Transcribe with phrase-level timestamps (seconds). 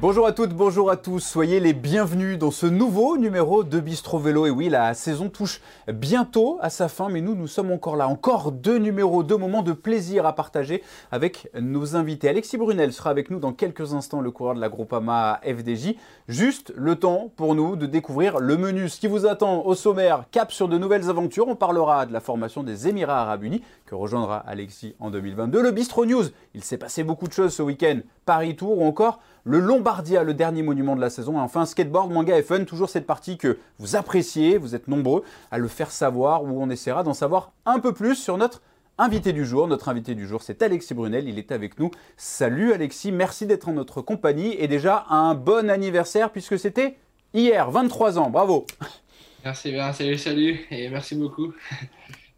[0.00, 4.20] Bonjour à toutes, bonjour à tous, soyez les bienvenus dans ce nouveau numéro de Bistro
[4.20, 4.46] Vélo.
[4.46, 5.60] Et oui, la saison touche
[5.92, 8.06] bientôt à sa fin, mais nous, nous sommes encore là.
[8.06, 12.28] Encore deux numéros, deux moments de plaisir à partager avec nos invités.
[12.28, 15.96] Alexis Brunel sera avec nous dans quelques instants, le coureur de la Groupama FDJ.
[16.28, 20.26] Juste le temps pour nous de découvrir le menu, ce qui vous attend au sommaire.
[20.30, 23.96] Cap sur de nouvelles aventures, on parlera de la formation des Émirats Arabes Unis, que
[23.96, 25.60] rejoindra Alexis en 2022.
[25.60, 27.98] Le Bistro News, il s'est passé beaucoup de choses ce week-end.
[28.24, 31.34] Paris Tour ou encore le Lombardia, le dernier monument de la saison.
[31.34, 35.24] Et enfin, skateboard, manga et fun, toujours cette partie que vous appréciez, vous êtes nombreux
[35.50, 38.62] à le faire savoir, où on essaiera d'en savoir un peu plus sur notre
[38.98, 39.68] invité du jour.
[39.68, 41.90] Notre invité du jour, c'est Alexis Brunel, il est avec nous.
[42.16, 46.96] Salut Alexis, merci d'être en notre compagnie et déjà un bon anniversaire puisque c'était
[47.32, 48.66] hier, 23 ans, bravo.
[49.44, 51.54] Merci bien, salut, salut et merci beaucoup.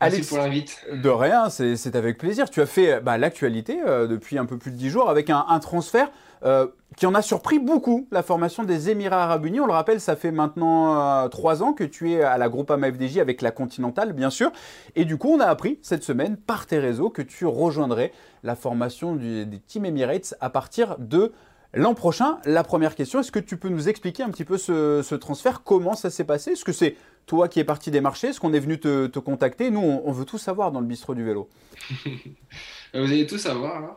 [0.00, 0.82] Merci pour l'invite.
[0.92, 2.48] De rien, c'est avec plaisir.
[2.48, 5.58] Tu as fait bah, l'actualité euh, depuis un peu plus de 10 jours avec un,
[5.60, 6.10] transfert
[6.44, 9.60] euh, qui en a surpris beaucoup, la formation des Émirats Arabes Unis.
[9.60, 12.72] On le rappelle, ça fait maintenant 3 euh, ans que tu es à la groupe
[12.72, 14.50] FDJ avec la Continentale, bien sûr.
[14.96, 18.56] Et du coup, on a appris cette semaine par tes réseaux que tu rejoindrais la
[18.56, 21.32] formation des Team Emirates à partir de
[21.72, 25.14] L'an prochain, la première question, est-ce que tu peux nous expliquer un petit peu ce,
[25.14, 25.62] transfert?
[25.62, 26.52] Comment ça s'est passé?
[26.52, 26.96] Est-ce que c'est
[27.30, 29.70] toi qui es parti des marchés Est-ce qu'on est venu te, contacter?
[29.70, 31.48] Nous, on, veut tout savoir dans le bistrot du vélo.
[32.04, 33.76] Vous allez tout savoir.
[33.76, 33.96] Hein.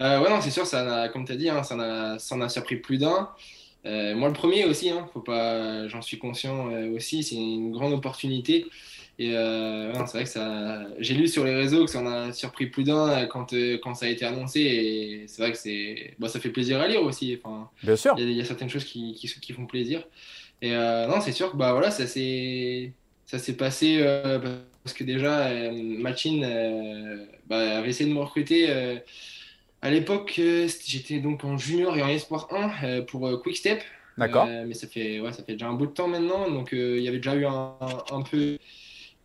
[0.00, 2.48] Euh, ouais, non, c'est sûr, ça a, comme tu as dit, hein, ça, en a,
[2.48, 3.28] surpris plus d'un.
[3.84, 7.70] Euh, moi, le premier aussi, hein, faut pas, j'en suis conscient euh, aussi, c'est une
[7.70, 8.64] grande opportunité.
[9.18, 12.32] Et euh, c'est vrai que ça, j'ai lu sur les réseaux que ça en a
[12.32, 14.60] surpris plus d'un quand, quand ça a été annoncé.
[14.60, 17.38] Et c'est vrai que c'est, bon, ça fait plaisir à lire aussi.
[17.42, 18.14] Enfin, Bien sûr.
[18.16, 20.02] Il y, a certaines choses qui, qui, qui font plaisir.
[20.62, 22.92] Et euh, non, c'est sûr que bah, voilà, ça s'est,
[23.58, 24.02] passé
[24.82, 26.46] parce que déjà, Machine
[27.48, 28.70] bah, avait essayé de me recruter.
[29.82, 30.40] à l'époque,
[30.86, 33.82] j'étais donc en junior et en espoir 1 pour Quick Step.
[34.18, 34.46] D'accord.
[34.46, 36.50] mais ça fait, ouais, ça fait déjà un bout de temps maintenant.
[36.50, 37.76] Donc il y avait déjà eu un,
[38.10, 38.58] un peu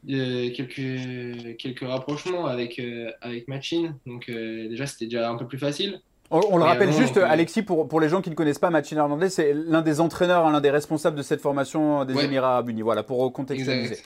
[0.07, 3.97] quelques, quelques rapprochements avec, euh, avec Machine.
[4.05, 6.01] Donc euh, déjà, c'était déjà un peu plus facile.
[6.31, 9.29] On, le rappelle juste, Alexis, pour, pour les gens qui ne connaissent pas Machine Hernandez,
[9.29, 12.81] c'est l'un des entraîneurs, l'un des responsables de cette formation des Émirats Arabes Unis.
[12.81, 13.97] Voilà, pour contextualiser.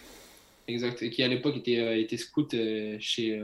[0.67, 1.01] Exact.
[1.01, 3.41] Et qui à l'époque était, euh, était scout chez,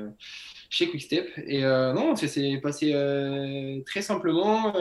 [0.69, 1.28] chez Quickstep.
[1.47, 2.94] Et non, ça s'est passé
[3.86, 4.74] très simplement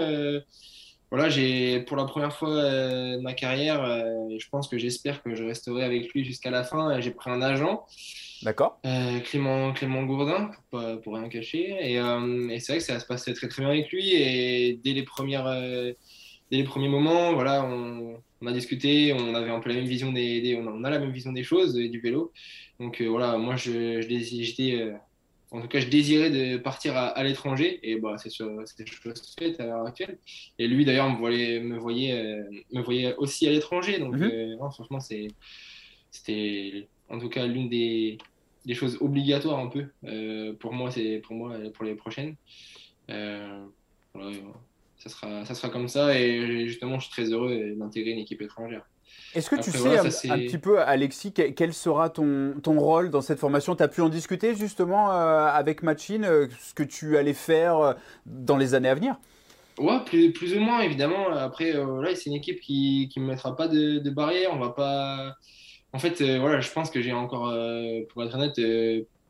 [1.10, 5.22] voilà, j'ai pour la première fois euh, de ma carrière, euh, je pense que j'espère
[5.22, 7.00] que je resterai avec lui jusqu'à la fin.
[7.00, 7.86] J'ai pris un agent.
[8.42, 8.78] D'accord.
[8.84, 11.76] Euh, Clément, Clément Gourdin, pour, pour rien cacher.
[11.80, 14.12] Et, et c'est vrai que ça se passait très très bien avec lui.
[14.12, 19.50] Et dès les, premières, dès les premiers moments, voilà, on, on, a discuté, on avait
[19.50, 22.00] un peu la même vision des, des on, a, la même vision des choses du
[22.00, 22.32] vélo.
[22.80, 24.92] Donc voilà, moi je, je j'étais
[25.54, 29.66] en tout cas, je désirais de partir à, l'étranger et bah, c'est chose faite à
[29.66, 30.18] l'heure actuelle.
[30.58, 32.42] Et lui, d'ailleurs, me voyait, me voyait, euh,
[32.72, 34.00] me voyait aussi à l'étranger.
[34.00, 34.24] Donc, mhm.
[34.24, 38.18] euh, franchement, c'était en tout cas l'une des,
[38.66, 42.34] des, choses obligatoires un peu euh, pour moi, c'est pour moi pour les prochaines.
[43.08, 43.60] ça
[45.06, 48.84] sera, ça sera comme ça et justement, je suis très heureux d'intégrer une équipe étrangère.
[49.34, 49.98] Est-ce que tu sais
[50.30, 53.74] un, petit peu, Alexis, quel, sera ton, ton, rôle dans cette formation?
[53.74, 57.78] Tu as pu en discuter justement euh, avec Machine, euh, ce que tu allais faire
[57.78, 57.94] euh,
[58.26, 59.16] dans les années à venir?
[59.78, 61.30] Ouais, plus, plus, ou moins, évidemment.
[61.30, 64.50] Après, là, c'est une équipe qui ne me mettra pas de, de barrière.
[64.52, 65.34] On va pas.
[65.92, 67.52] En fait, voilà, je pense que j'ai encore,
[68.08, 68.60] pour être honnête,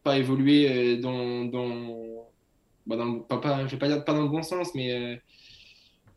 [0.02, 1.46] pas évolué dans.
[1.46, 2.28] dans...
[2.86, 5.18] Bah, dans pas, pas, je vais pas dire pas dans le bon sens, mais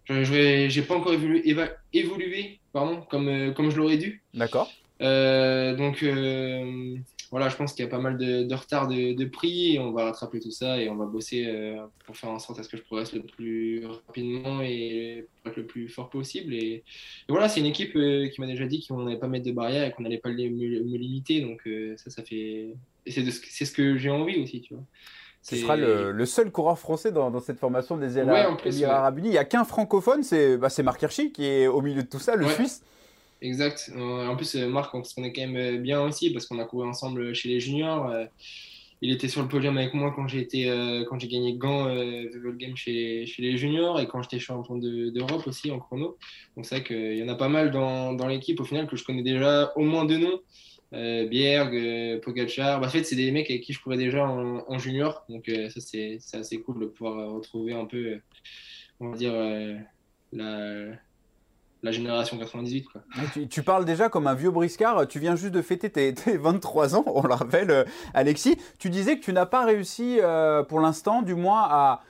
[0.09, 1.55] je n'ai pas encore évolué,
[1.93, 4.21] évolué pardon, comme, euh, comme je l'aurais dû.
[4.33, 4.71] D'accord.
[5.01, 6.95] Euh, donc euh,
[7.29, 9.79] voilà, je pense qu'il y a pas mal de, de retard de, de, prix et
[9.79, 11.45] on va rattraper tout ça et on va bosser
[12.05, 15.57] pour faire en sorte à ce que je progresse le plus rapidement et pour être
[15.57, 16.53] le plus fort possible.
[16.53, 16.83] Et,
[17.29, 19.91] voilà, c'est une équipe qui m'a déjà dit qu'on n'allait pas mettre de barrière et
[19.91, 21.41] qu'on n'allait pas me, me, limiter.
[21.41, 21.67] Donc
[21.97, 22.69] ça, ça fait.
[23.05, 24.83] C'est ce que j'ai envie aussi, tu vois.
[25.41, 28.57] Ce sera le, seul coureur français dans, cette formation des Émirats
[28.87, 29.29] Arabes Unis.
[29.29, 32.19] Il n'y a qu'un francophone, c'est bah, Marc Hirschi qui est au milieu de tout
[32.19, 32.83] ça, le Suisse.
[33.41, 33.91] Exact.
[33.95, 36.59] Euh, en plus, euh, Marc, on se connaît quand même euh, bien aussi parce qu'on
[36.59, 38.11] a couru ensemble chez les juniors.
[38.99, 40.65] Il était sur le podium avec moi quand j'ai été,
[41.07, 45.45] quand j'ai gagné Gant The Game chez, chez, les juniors et quand j'étais champion d'Europe
[45.45, 46.17] aussi en chrono.
[46.55, 48.95] Donc c'est vrai qu'il y en a pas mal dans, dans l'équipe au final que
[48.95, 50.39] je connais déjà au moins deux noms
[50.93, 52.79] euh, Bierg, euh, Pogacar.
[52.79, 55.25] Bah, en fait, c'est des mecs avec qui je courais déjà en, junior.
[55.29, 58.19] Donc, euh, ça, c'est assez cool de pouvoir euh, retrouver un peu,
[58.99, 59.33] on va dire,
[60.33, 62.85] la, génération 98.
[62.85, 63.01] Quoi.
[63.49, 65.07] Tu, parles déjà comme un vieux briscard.
[65.07, 68.57] Tu viens juste de fêter tes, 23 ans, on le rappelle, Alexis.
[68.79, 70.19] Tu disais que tu n'as pas réussi,
[70.67, 72.01] pour l'instant, du moins, à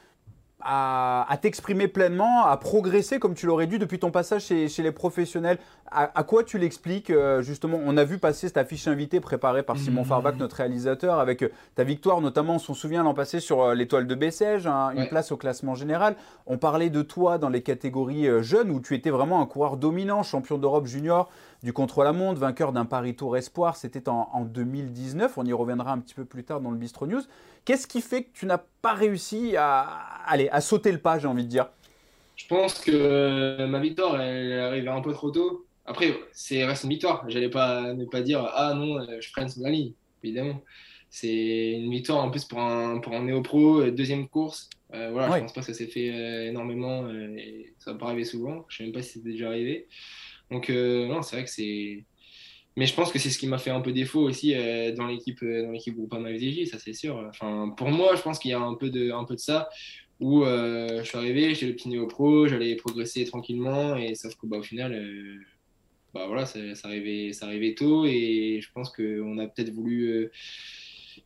[0.63, 5.59] à, t'exprimer pleinement, à progresser comme tu l'aurais dû depuis ton passage chez, les professionnels.
[5.89, 7.79] À, quoi tu l'expliques euh, justement?
[7.85, 10.05] On a vu passer cette affiche invitée préparée par Simon mmh.
[10.05, 13.73] Farbac, notre réalisateur, avec euh, ta victoire notamment, on s'en souvient l'an passé sur euh,
[13.73, 16.15] l'étoile de Bessèges, hein, une place au classement général.
[16.45, 20.23] On parlait de toi dans les catégories jeunes où tu étais vraiment un coureur dominant,
[20.23, 21.29] champion d'Europe junior
[21.63, 25.37] du contre-la-montre, vainqueur d'un Paris Tour Espoir, c'était en, en 2019.
[25.37, 27.21] On y reviendra un petit peu plus tard dans le Bistro News.
[27.65, 29.81] Qu'est-ce qui fait que tu n'as pas réussi à,
[30.25, 31.69] aller, à sauter le pas, j'ai envie de dire?
[32.35, 35.65] Je pense que euh, ma victoire, elle est arrivée un peu trop tôt.
[35.85, 37.27] Après, c'est reste une victoire.
[37.27, 39.93] J'allais pas ne pas dire ah non, euh, je freine sur la ligne,
[40.23, 40.61] évidemment.
[41.09, 44.69] C'est une victoire en plus pour un, pour un néo-pro, euh, deuxième course.
[44.91, 48.65] voilà, je pense pas que ça s'est fait énormément et ça va pas arriver souvent.
[48.69, 49.87] Je sais même pas si c'était déjà arrivé.
[50.51, 52.05] Donc non, c'est vrai que c'est
[52.77, 55.07] mais je pense que c'est ce qui m'a fait un peu défaut aussi euh, dans
[55.07, 57.25] l'équipe euh, dans l'équipe Groupama FDJ, ça c'est sûr.
[57.27, 59.67] Enfin, pour moi, je pense qu'il y a un peu de, un peu de ça
[60.19, 64.45] où euh, je suis arrivé, j'étais le petit néo-pro, j'allais progresser tranquillement, et sauf qu'au
[64.45, 64.95] bah, final,
[66.13, 70.31] bah, voilà, ça, arrivait, ça arrivait tôt, et je pense qu'on a peut-être voulu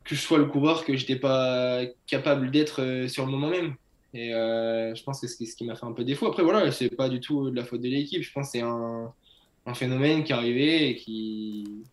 [0.05, 3.75] que je sois le coureur que j'étais pas capable d'être sur le moment même.
[4.13, 6.27] Et je pense que c'est ce qui m'a fait un peu défaut.
[6.27, 8.61] Après, voilà, c'est pas du tout de la faute de l'équipe, je pense que c'est
[8.61, 11.83] un phénomène qui arrivait et qui,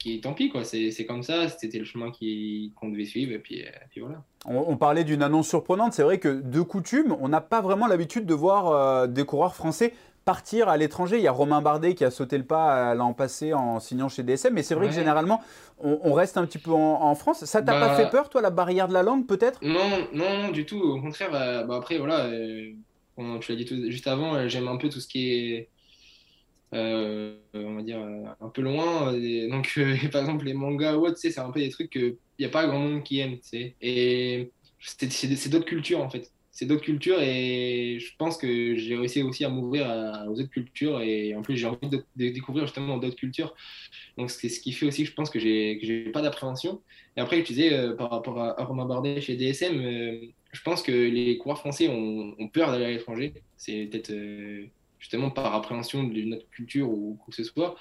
[0.00, 0.64] qui tant pis, quoi.
[0.64, 4.24] C'est comme ça, c'était le chemin qu'on devait suivre, et puis, puis voilà.
[4.46, 8.24] On, parlait d'une annonce surprenante, c'est vrai que de coutume, on n'a pas vraiment l'habitude
[8.24, 9.92] de voir euh, des coureurs français
[10.30, 11.16] partir à l'étranger.
[11.16, 14.08] Il y a Romain Bardet qui a sauté le pas euh, l'an passé en signant
[14.08, 15.42] chez DSM, mais c'est vrai que généralement,
[15.80, 17.44] on, reste un petit peu en, France.
[17.46, 19.58] Ça t'a pas bah fait peur, toi, la barrière de la langue, peut-être?
[19.62, 20.80] Non, non, non, du tout.
[20.80, 22.28] Au contraire, euh, bah après, voilà,
[23.40, 25.68] tu l'as dit juste avant, j'aime un peu tout ce qui est
[26.72, 29.12] euh, on va dire, euh, un peu loin.
[29.48, 32.44] donc, euh, par exemple, les mangas ou autre, c'est un peu des trucs qu'il n'y
[32.44, 33.38] a pas grand monde qui aime.
[33.80, 36.32] Et c'est d'autres cultures, en fait.
[36.60, 39.86] C'est d'autres cultures et je pense que j'ai réussi aussi à m'ouvrir
[40.28, 43.54] aux autres cultures et en plus j'ai envie de, découvrir justement d'autres cultures.
[44.18, 46.82] Donc c'est ce qui fait aussi je pense que j'ai pas d'appréhension.
[47.16, 49.80] Et après, tu disais par rapport à, Romain Bardet chez DSM,
[50.52, 53.32] je pense que les coureurs français ont, ont peur d'aller à l'étranger.
[53.56, 54.12] C'est peut-être
[54.98, 57.74] justement par appréhension de notre culture ou quoi que ce soit.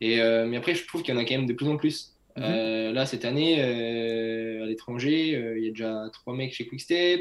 [0.00, 1.76] Et, euh, mais après, je trouve qu'il y en a quand même de plus en
[1.76, 2.16] plus.
[2.36, 2.44] Mhm.
[2.44, 7.20] Euh, là, cette année, euh, à l'étranger, il y a déjà trois mecs chez Quickstep.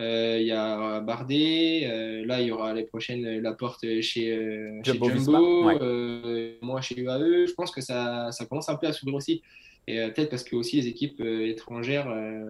[0.00, 2.22] Il y a Bardet.
[2.24, 5.08] là, il y aura les prochaines la porte chez, Jumbo.
[6.62, 7.46] moi, chez UAE.
[7.46, 9.42] Je pense que ça, ça commence un peu à s'ouvrir aussi.
[9.86, 12.08] Et peut-être parce que aussi les équipes étrangères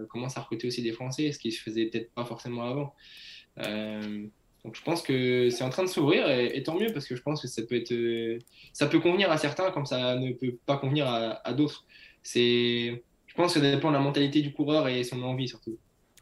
[0.09, 2.95] commencent à recruter aussi des Français, ce qui se faisait peut-être pas forcément avant.
[4.65, 7.23] Donc je pense que c'est en train de s'ouvrir et, tant mieux parce que je
[7.23, 8.39] pense que ça peut être, euh,
[8.73, 11.87] ça peut convenir à certains comme ça ne peut pas convenir à, d'autres.
[12.23, 15.79] C'est, je pense que ça dépend de la mentalité du coureur et son envie surtout.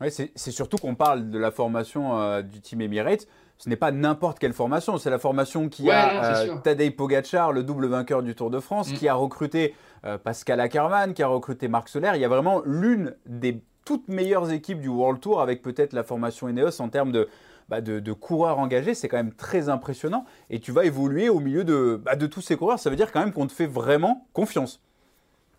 [0.08, 3.26] C'est surtout qu'on parle de la formation euh, du team Emirates.
[3.56, 7.64] Ce n'est pas n'importe quelle formation, c'est la formation qui a euh, Tadej Pogacar, le
[7.64, 8.94] double vainqueur du Tour de France, mm.
[8.94, 9.74] qui a recruté
[10.22, 12.12] Pascal Ackermann, qui a recruté Marc Soler.
[12.14, 16.04] Il y a vraiment l'une des toutes meilleures équipes du World Tour avec peut-être la
[16.04, 17.26] formation Ineos en termes de,
[17.70, 20.24] bah, de, coureurs engagés, c'est quand même très impressionnant.
[20.50, 22.78] Et tu vas évoluer au milieu de, bah, de tous ces coureurs.
[22.78, 24.80] Ça veut dire quand même qu'on te fait vraiment confiance.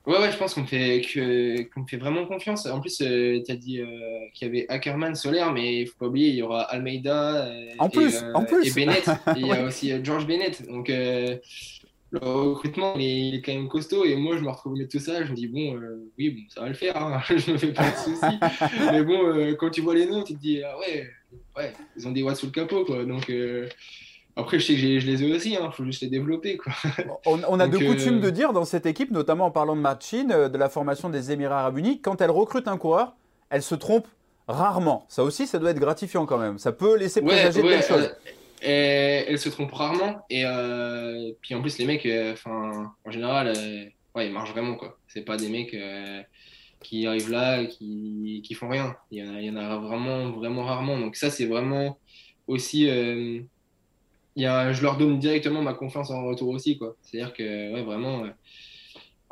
[0.05, 1.01] Ouais, ouais, je pense qu'on me, fait,
[1.73, 2.65] qu'on fait vraiment confiance.
[2.65, 3.85] En plus, euh, tu as dit euh,
[4.33, 7.71] qu'il y avait Ackerman, Solaire, mais il faut pas oublier, il y aura Almeida euh,
[7.77, 8.68] en plus, en plus.
[8.68, 9.09] et Bennett.
[9.35, 10.65] il y a aussi George Bennett.
[10.68, 14.06] Donc, le recrutement, il est, quand même costaud.
[14.06, 15.23] Et moi, je me retrouve au tout ça.
[15.25, 15.79] Je me dis, bon,
[16.18, 16.97] oui, bon, ça va le faire.
[16.97, 17.21] Hein.
[17.29, 18.39] je me fais pas de soucis.
[18.91, 21.09] mais bon, quand tu vois les noms, tu te dis, ah ouais,
[21.57, 23.06] ouais, ils ont des watts sous le capot, quoi.
[23.06, 23.68] Donc, euh,
[24.39, 26.71] après, je sais que je les ai aussi, il hein, faut juste les développer, quoi.
[27.25, 30.29] On, a de coutume euh, de dire dans cette équipe, notamment en parlant de Martin,
[30.31, 33.15] euh, de la formation des Émirats Arabes Unis, quand elle recrute un coureur,
[33.49, 34.07] elle se trompe
[34.47, 35.05] rarement.
[35.09, 36.57] Ça aussi, ça doit être gratifiant quand même.
[36.57, 38.15] Ça peut laisser présager de belles choses.
[38.61, 40.25] elle se trompe rarement.
[40.29, 40.45] Et
[41.41, 43.53] puis en plus, les mecs, enfin, en général,
[44.15, 44.97] ouais, ils marchent vraiment, quoi.
[45.07, 45.75] C'est pas des mecs
[46.81, 48.95] qui arrivent là, qui, qui font rien.
[49.11, 50.97] Il y, en a, il y en a vraiment, vraiment rarement.
[50.97, 51.99] Donc ça, c'est vraiment
[52.47, 52.89] aussi...
[54.39, 56.77] Euh, y a, je leur donne directement ma confiance en retour aussi.
[56.77, 56.95] quoi.
[57.01, 58.25] C'est-à-dire que, ouais, vraiment...
[58.25, 58.29] Euh,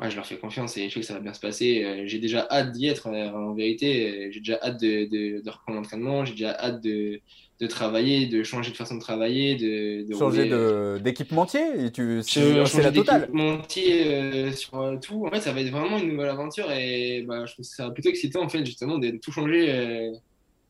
[0.00, 1.84] ouais, je leur fais confiance et je sais que ça va bien se passer.
[1.84, 4.30] Euh, j'ai déjà hâte d'y être, en vérité.
[4.32, 6.24] J'ai déjà hâte de, de, de reprendre l'entraînement.
[6.24, 7.20] J'ai déjà hâte de,
[7.60, 12.82] de travailler, de changer de façon de travailler, de, de changer euh, d'équipementier tu c'est
[12.82, 13.22] la totale.
[13.22, 15.26] D'équipementier euh, sur euh, tout.
[15.26, 18.10] En fait, ça va être vraiment une nouvelle aventure et bah, je trouve ça plutôt
[18.10, 20.12] excitant en fait justement de, tout changer.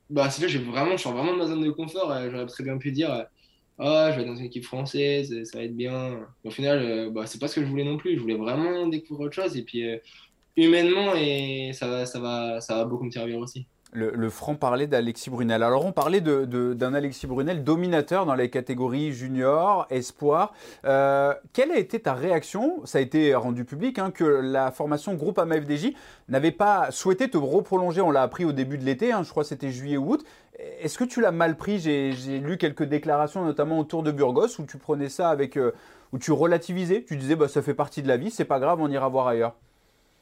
[0.08, 2.10] Bah, c'est là, j'ai vraiment, je suis vraiment dans ma zone de confort.
[2.30, 3.26] J'aurais très bien pu dire.
[3.78, 6.26] Ah, je vais dans une équipe française, ça va être bien.
[6.44, 8.16] Au final, bah, c'est pas ce que je voulais non plus.
[8.16, 9.56] Je voulais vraiment découvrir autre chose.
[9.56, 9.84] Et puis,
[10.56, 13.66] humainement, et ça, ça, va, ça va beaucoup me servir aussi.
[13.92, 15.62] Le, franc-parler d'Alexis Brunel.
[15.62, 20.52] Alors on parlait d'un Alexis Brunel dominateur dans les catégories junior, espoir.
[20.84, 22.84] Euh, quelle a été ta réaction?
[22.84, 25.94] Ça a été rendu public hein, que la formation groupe AMFDJ
[26.28, 28.00] n'avait pas souhaité te reprolonger.
[28.00, 30.24] On l'a appris au début de l'été, hein, je crois que c'était juillet ou août.
[30.80, 31.78] Est-ce que tu l'as mal pris?
[31.78, 35.72] J'ai lu quelques déclarations, notamment autour de Burgos, où tu prenais ça avec, euh,
[36.12, 37.04] où tu relativisais.
[37.06, 39.28] Tu disais bah ça fait partie de la vie, c'est pas grave, on ira voir
[39.28, 39.54] ailleurs.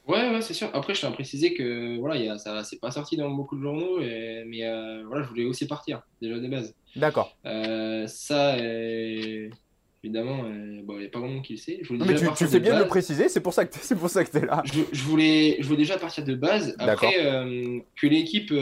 [0.07, 0.69] Ouais, ouais, c'est sûr.
[0.73, 3.57] Après, je tiens à préciser que voilà, y a, ça c'est pas sorti dans beaucoup
[3.57, 6.73] de journaux, mais euh, voilà, je voulais aussi partir, déjà de base.
[6.95, 7.35] D'accord.
[7.45, 11.79] Euh, ça, évidemment, euh, bon, il n'y a pas grand monde qui le sait.
[11.81, 14.45] Je mais tu, tu fais bien de le préciser, c'est pour ça que tu es
[14.45, 14.63] là.
[14.63, 16.73] Je, je, voulais, je voulais déjà partir de base.
[16.79, 17.13] Après,
[17.95, 18.53] que l'équipe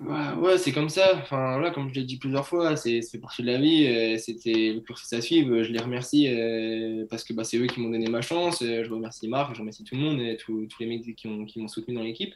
[0.00, 1.16] Ouais, c'est comme ça.
[1.16, 3.86] Enfin, là, comme je l'ai dit plusieurs fois, c'est partie de la vie.
[3.86, 5.62] Euh, c'était le cursus à suivre.
[5.62, 8.62] Je les remercie euh, parce que bah, c'est eux qui m'ont donné ma chance.
[8.62, 11.68] Euh, je remercie Marc, je remercie tout le monde et tous les mecs qui m'ont
[11.68, 12.34] soutenu dans l'équipe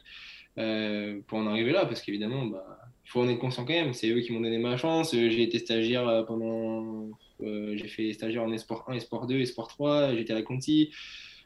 [0.55, 1.85] pour en arriver là.
[1.85, 3.93] Parce qu'évidemment, bah, il faut en être conscient quand même.
[3.93, 5.11] C'est eux qui m'ont donné ma chance.
[5.11, 7.09] J'ai été stagiaire pendant.
[7.41, 10.15] j'ai fait stagiaire en Esport 1, Esport 2, Esport 3.
[10.15, 10.91] J'étais à Conti.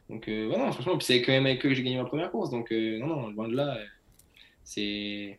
[0.08, 2.50] Donc, voilà, franchement, c'est quand même avec eux que j'ai gagné ma première course.
[2.50, 3.78] Donc, non, non, loin de là,
[4.64, 5.38] c'est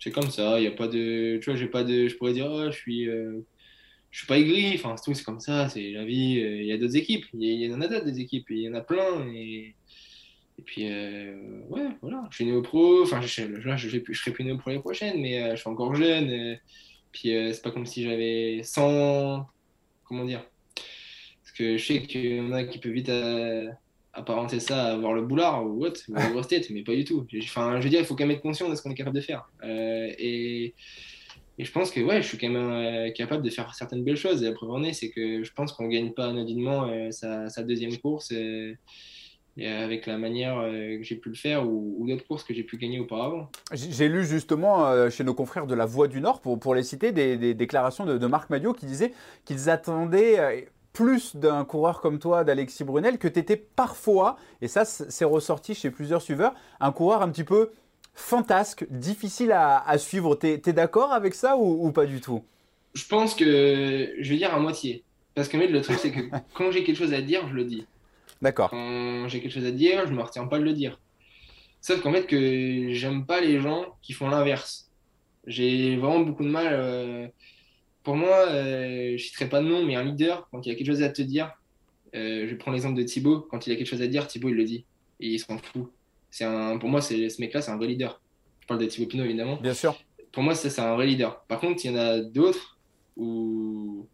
[0.00, 0.58] c'est comme ça.
[0.58, 2.76] Il y a pas de, tu vois, j'ai pas de, je pourrais dire, oh, je
[2.76, 3.40] suis, euh,
[4.10, 4.74] je suis pas aigri.
[4.74, 6.40] Enfin, c'est c'est comme ça, c'est la vie.
[6.40, 7.26] Euh, il y a d'autres équipes.
[7.34, 8.46] Il y, en a d'autres des équipes.
[8.50, 9.26] Il y en a plein.
[9.32, 9.74] Et,
[10.58, 11.36] et puis, euh,
[11.68, 12.26] ouais, voilà.
[12.30, 13.02] Je suis néo pro.
[13.02, 15.94] Enfin, je, là, je, je, serai plus néo pro l'année prochaine, mais je suis encore
[15.94, 16.58] jeune.
[17.12, 19.46] puis, c'est pas comme si j'avais 100,
[20.04, 20.44] comment dire.
[21.42, 23.10] Parce que je sais qu'il y en a qui peuvent vite
[24.12, 27.26] apparenter ça à avoir le boulard ou what, ou tête, mais pas du tout.
[27.42, 29.16] Enfin, je veux dire, il faut quand même être conscient de ce qu'on est capable
[29.16, 29.48] de faire.
[29.62, 30.74] Euh, et,
[31.58, 34.16] et, je pense que ouais, je suis quand même euh, capable de faire certaines belles
[34.16, 34.42] choses.
[34.42, 37.10] Et la preuve en est, c'est que je pense qu'on ne gagne pas anodinement euh,
[37.10, 38.76] sa, sa, deuxième course et,
[39.62, 42.98] avec la manière que j'ai pu le faire ou, d'autres courses que j'ai pu gagner
[42.98, 43.50] auparavant.
[43.74, 47.12] J'ai lu justement chez nos confrères de la Voix du Nord, pour, pour les citer,
[47.12, 49.12] des, des déclarations de, de Marc Madio qui disait
[49.44, 54.84] qu'ils attendaient plus d'un coureur comme toi, d'Alexis Brunel, que tu étais parfois, et ça
[54.84, 57.70] c'est ressorti chez plusieurs suiveurs, un coureur un petit peu
[58.14, 60.34] fantasque, difficile à, suivre.
[60.36, 62.44] Tu es, d'accord avec ça ou, pas du tout?
[62.94, 65.04] Je pense que je vais dire à moitié.
[65.34, 66.20] Parce que le truc c'est que
[66.54, 67.86] quand j'ai quelque chose à dire, je le dis.
[68.42, 68.70] D'accord.
[68.70, 70.98] Quand j'ai quelque chose à dire, je me retiens pas de le dire.
[71.80, 74.90] Sauf qu'en fait que j'aime pas les gens qui font l'inverse.
[75.46, 76.66] J'ai vraiment beaucoup de mal.
[76.70, 77.28] Euh,
[78.02, 80.74] pour moi, euh, je ne citerai pas de nom, mais un leader, quand il a
[80.74, 81.52] quelque chose à te dire,
[82.14, 84.56] euh, je prends l'exemple de Thibaut, quand il a quelque chose à dire, Thibaut, il
[84.56, 84.84] le dit.
[85.20, 85.90] Et il s'en fout.
[86.40, 88.20] Un, pour moi, ce mec-là, c'est un vrai leader.
[88.60, 89.56] Je parle de Thibaut Pinot, évidemment.
[89.56, 89.96] Bien sûr.
[90.32, 91.42] Pour moi, c'est un vrai leader.
[91.44, 92.78] Par contre, il y en a d'autres
[93.16, 94.06] où,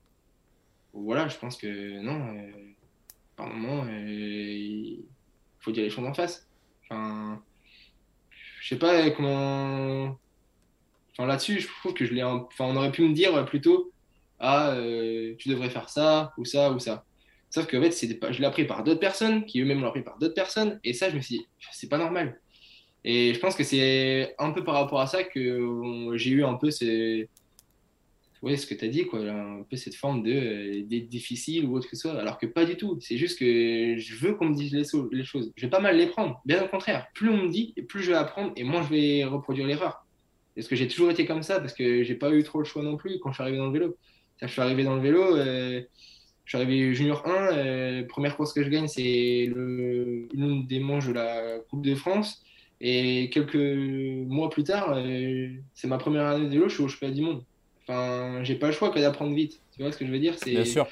[0.93, 2.50] voilà, je pense que non, euh,
[3.37, 5.05] par moment, il
[5.61, 6.49] faut dire les choses en face.
[6.85, 7.40] Enfin,
[8.61, 10.19] je sais pas comment
[11.25, 12.23] là-dessus, je trouve que je l'ai.
[12.23, 13.92] Enfin, on aurait pu me dire plutôt
[14.38, 17.04] Ah, euh, tu devrais faire ça, ou ça, ou ça.
[17.50, 20.18] Sauf que, en fait, je l'ai appris par d'autres personnes, qui eux-mêmes l'ont appris par
[20.18, 22.40] d'autres personnes, et ça, je me suis dit C'est pas normal.
[23.04, 26.54] Et je pense que c'est un peu par rapport à ça que j'ai eu un
[26.54, 26.70] peu
[28.42, 31.76] ouais, ce que tu as dit, quoi, un peu cette forme de euh, difficile ou
[31.76, 32.99] autre que ce soit, alors que pas du tout.
[33.00, 35.52] C'est juste que je veux qu'on me dise les, les, choses.
[35.56, 36.40] Je vais pas mal les prendre.
[36.44, 39.25] Bien au contraire, plus on me dit, plus je vais apprendre, et moins je vais
[39.25, 40.06] reproduire l'erreur.
[40.57, 41.61] Est-ce que j'ai toujours été comme ça?
[41.61, 43.67] Parce que j'ai pas eu trop le choix non plus quand je suis arrivé dans
[43.67, 43.97] le vélo.
[44.41, 45.81] Je suis arrivé dans le vélo, euh,
[46.45, 51.09] je suis arrivé junior 1, euh, première course que je gagne, c'est l'une des manches
[51.09, 52.43] de la Coupe de France.
[52.81, 56.89] Et quelques mois plus tard, euh, c'est ma première année de vélo, je suis au
[56.89, 57.43] championnat du monde.
[57.83, 59.61] Enfin, j'ai pas le choix que d'apprendre vite.
[59.75, 60.35] Tu vois ce que je veux dire?
[60.45, 60.87] Bien sûr.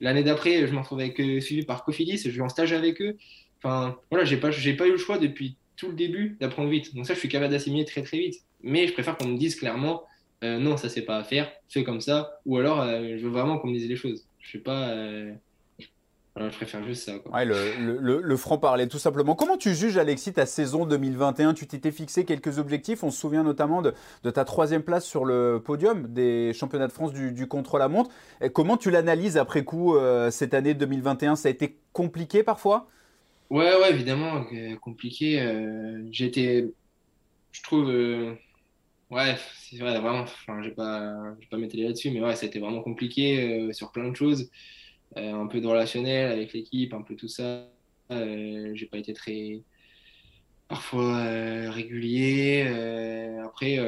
[0.00, 3.16] L'année d'après, je me retrouve avec, suivi par Cofidis, je vais en stage avec eux.
[3.62, 6.94] Enfin, voilà, j'ai pas, pas eu le choix depuis tout le début d'apprendre vite.
[6.96, 8.42] Donc ça, je suis capable d'assimiler très très vite.
[8.62, 10.04] Mais je préfère qu'on me dise clairement,
[10.42, 12.40] euh, non, ça c'est pas à faire, fais comme ça.
[12.46, 14.26] Ou alors, euh, je veux vraiment qu'on me dise les choses.
[14.40, 14.88] Je sais pas.
[14.88, 15.32] Euh,
[15.78, 17.12] je préfère juste ça.
[17.30, 19.34] Ouais, le, le, le franc-parler, tout simplement.
[19.34, 23.04] Comment tu juges, Alexis, ta saison 2021 Tu t'étais fixé quelques objectifs.
[23.04, 23.92] On se souvient notamment de,
[24.24, 28.10] de, ta troisième place sur le podium des championnats de France du, du contre-la-montre.
[28.54, 29.94] Comment tu l'analyses après coup
[30.30, 32.88] cette année 2021 Ça a été compliqué parfois?
[33.50, 34.46] Ouais, ouais, évidemment,
[34.80, 35.46] compliqué.
[36.10, 36.72] J'étais,
[37.52, 37.92] je trouve,
[39.12, 40.22] Ouais, c'est vrai, vraiment.
[40.22, 43.68] Enfin, je vais pas, vais pas m'étaler là-dessus, mais ouais, ça a été vraiment compliqué
[43.68, 44.50] euh, sur plein de choses.
[45.18, 47.68] Euh, un peu de relationnel avec l'équipe, un peu tout ça.
[48.10, 49.62] Euh, j'ai pas été très,
[50.68, 52.62] parfois euh, régulier.
[53.44, 53.78] après,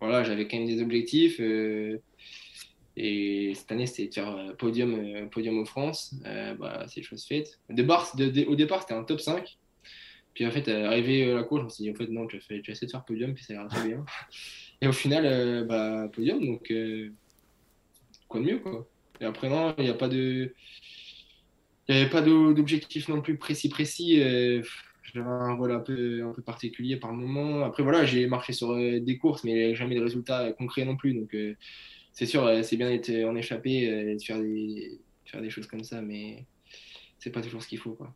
[0.00, 1.40] voilà, j'avais quand même des objectifs.
[2.96, 6.14] et cette année, c'était de faire podium, podium aux France.
[6.58, 7.58] bah, c'est chose faite.
[7.70, 8.14] Au départ,
[8.48, 9.59] au départ c'était un top 5.
[10.40, 12.36] Puis en fait, arrivé à la course, je me suis dit, en fait, non, tu
[12.36, 14.02] as essayé de faire podium, puis ça ira très bien.
[14.80, 16.72] Et au final, bah, podium, donc
[18.26, 18.88] quoi de mieux, quoi.
[19.20, 20.54] Et après, non, il n'y a pas de.
[21.86, 24.16] Il n'y avait pas d'objectif non plus précis, précis.
[24.16, 27.62] J'avais un rôle un peu, un peu particulier par moment.
[27.62, 31.12] Après, voilà, j'ai marché sur des courses, mais jamais de résultats concrets non plus.
[31.12, 31.36] Donc,
[32.14, 36.00] c'est sûr, c'est bien d'être en échappé de faire des, faire des choses comme ça,
[36.00, 36.46] mais
[37.18, 37.92] c'est pas toujours ce qu'il faut.
[37.92, 38.14] Quoi.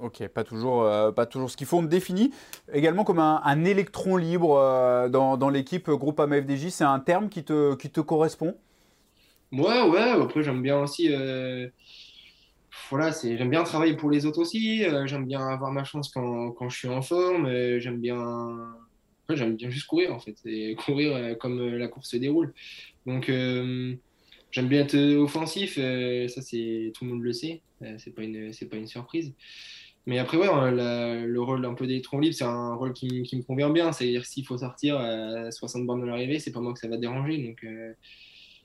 [0.00, 1.78] Ok, pas toujours, euh, pas toujours ce qu'il faut.
[1.78, 2.32] On te définit
[2.72, 6.68] également comme un, électron libre euh, dans, l'équipe groupe FDJ.
[6.68, 8.56] C'est un terme qui te, qui te correspond?
[9.52, 10.10] Ouais, ouais.
[10.10, 11.12] Après, j'aime bien aussi.
[11.12, 11.68] Euh,
[12.90, 14.84] voilà, j'aime bien travailler pour les autres aussi.
[15.06, 17.48] j'aime bien avoir ma chance quand, quand je suis en forme.
[17.78, 18.74] j'aime bien.
[19.30, 20.36] j'aime bien juste courir en fait.
[20.44, 22.52] Et courir comme la course se déroule.
[23.06, 23.30] Donc.
[24.50, 27.60] J'aime bien être offensif, ça c'est tout le monde le sait,
[27.98, 29.34] c'est pas une c'est pas une surprise.
[30.06, 33.42] Mais après, ouais, le rôle un peu d'électron libre, c'est un rôle qui, qui, me
[33.42, 33.90] convient bien.
[33.92, 36.96] C'est-à-dire s'il faut sortir à 60 bornes de l'arrivée, c'est pas moi que ça va
[36.96, 37.38] déranger.
[37.38, 37.92] Donc, euh,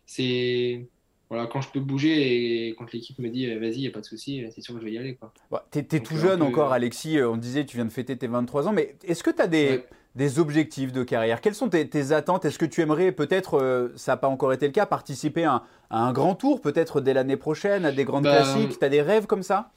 [0.05, 0.85] c'est.
[1.29, 3.91] Voilà, quand je peux bouger et quand l'équipe me dit euh, vas-y, il n'y a
[3.91, 5.15] pas de souci, c'est sûr que je vais y aller.
[5.51, 7.21] Bah, tu es, tout jeune encore, Alexis.
[7.21, 9.83] On disait tu viens de fêter tes 23 ans, mais est-ce que tu as des,
[10.15, 11.39] des, objectifs de carrière?
[11.39, 12.45] Quelles sont tes, tes attentes?
[12.45, 15.53] Est-ce que tu aimerais, peut-être, euh, ça n'a pas encore été le cas, participer à
[15.53, 18.79] un, un grand tour, peut-être dès l'année prochaine, à des grandes bah, classiques?
[18.79, 19.69] Tu as des rêves comme ça?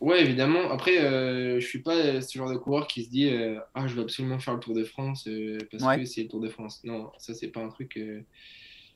[0.00, 0.70] Ouais, évidemment.
[0.70, 3.94] Après, euh, je suis pas ce genre de coureur qui se dit euh, ah je
[3.94, 6.80] veux absolument faire le Tour de France euh, parce que c'est le Tour de France.
[6.84, 8.00] Non, ça c'est pas un truc.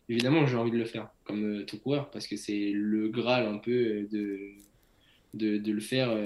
[0.08, 3.58] Évidemment, j'ai envie de le faire comme tout coureur parce que c'est le graal un
[3.58, 4.54] peu de
[5.34, 6.16] de, de le faire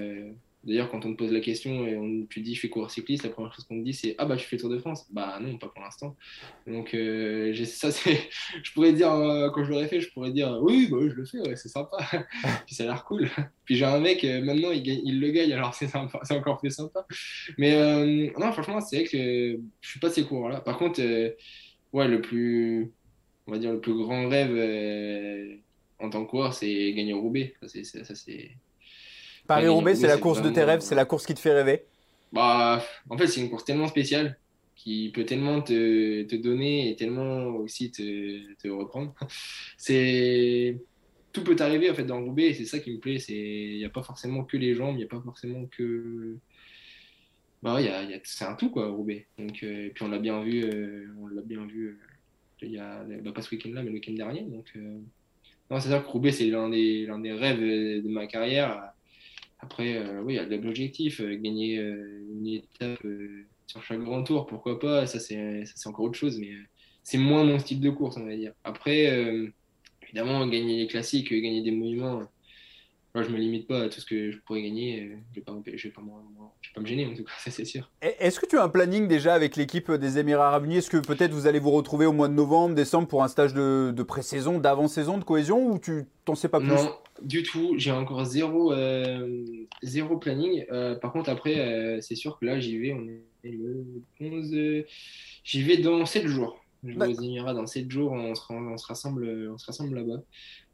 [0.64, 3.22] D'ailleurs, quand on te pose la question et on, tu dis je fais coureur cycliste,
[3.22, 5.06] la première chose qu'on te dit c'est ah bah tu fais Tour de France.
[5.12, 6.16] Bah non, pas pour l'instant.
[6.66, 8.28] Donc euh, ça c'est,
[8.62, 11.24] je pourrais dire euh, quand je l'aurais fait, je pourrais dire oui bah je le
[11.24, 11.96] fais, c'est sympa.
[12.66, 13.28] Puis ça a l'air cool.
[13.64, 17.06] Puis j'ai un mec euh, maintenant il, le gagne alors c'est encore plus sympa.
[17.56, 20.60] Mais non franchement c'est vrai que je suis pas ces coureurs là.
[20.60, 21.00] Par contre
[21.92, 22.92] ouais le plus
[23.46, 25.60] on va dire le plus grand rêve
[26.00, 27.54] en tant que coureur c'est gagner au Roubaix.
[27.62, 27.68] Ça
[28.14, 28.50] c'est
[29.48, 31.84] Paris-Roubaix, c'est la course de tes rêves, c'est la course qui te fait rêver?
[32.32, 34.38] Bah, En fait, c'est une course tellement spéciale
[34.76, 39.12] qui peut tellement te, te donner et tellement aussi te, te reprendre.
[39.76, 40.78] C'est
[41.32, 43.16] tout peut arriver en fait dans Roubaix et c'est ça qui me plaît.
[43.28, 46.36] Il n'y a pas forcément que les jambes, il n'y a pas forcément que
[47.62, 48.18] bah y a, y a...
[48.24, 49.26] c'est un tout quoi Roubaix.
[49.38, 51.88] Donc euh, puis on l'a bien vu, euh, on l'a bien vu.
[51.88, 51.98] Euh,
[52.62, 54.42] il y a bah, pas ce week-end là mais le week-end dernier.
[54.42, 54.72] Donc
[55.70, 58.92] non c'est ça que Roubaix c'est l'un des l'un des rêves de ma carrière
[59.60, 63.04] après, euh, oui, il y a de l'objectif, euh, gagner euh, une étape
[63.66, 66.52] sur chaque grand tour, pourquoi pas, ça c'est encore autre chose, mais
[67.02, 68.52] c'est moins mon style de course, on va dire.
[68.64, 69.04] Après,
[70.02, 72.22] évidemment, gagner les classiques, gagner des monuments,
[73.14, 75.00] moi, je me limite pas à tout ce que je pourrais gagner.
[75.00, 77.90] Je ne vais, pas, me gêner, en tout cas, ça c'est sûr.
[78.02, 80.78] Est-ce que tu as un planning déjà avec l'équipe des Émirats Arabes Unis?
[80.78, 83.54] Est-ce que peut-être vous allez vous retrouver au mois de novembre, décembre pour un stage
[83.54, 86.68] de, de pré-saison, d'avant-saison, de cohésion ou tu t'en sais pas plus?
[86.68, 87.74] Non, du tout.
[87.78, 89.44] J'ai encore zéro, euh,
[89.82, 90.64] zéro planning.
[90.70, 92.92] Euh, par contre, après, euh, c'est sûr que là, j'y vais.
[92.92, 93.84] On est le
[94.20, 94.84] 11.
[95.44, 96.62] j'y vais dans 7 jours.
[96.84, 98.12] Je vais aux Émirats dans 7 jours.
[98.12, 100.22] On se, on se rassemble, on se rassemble là-bas.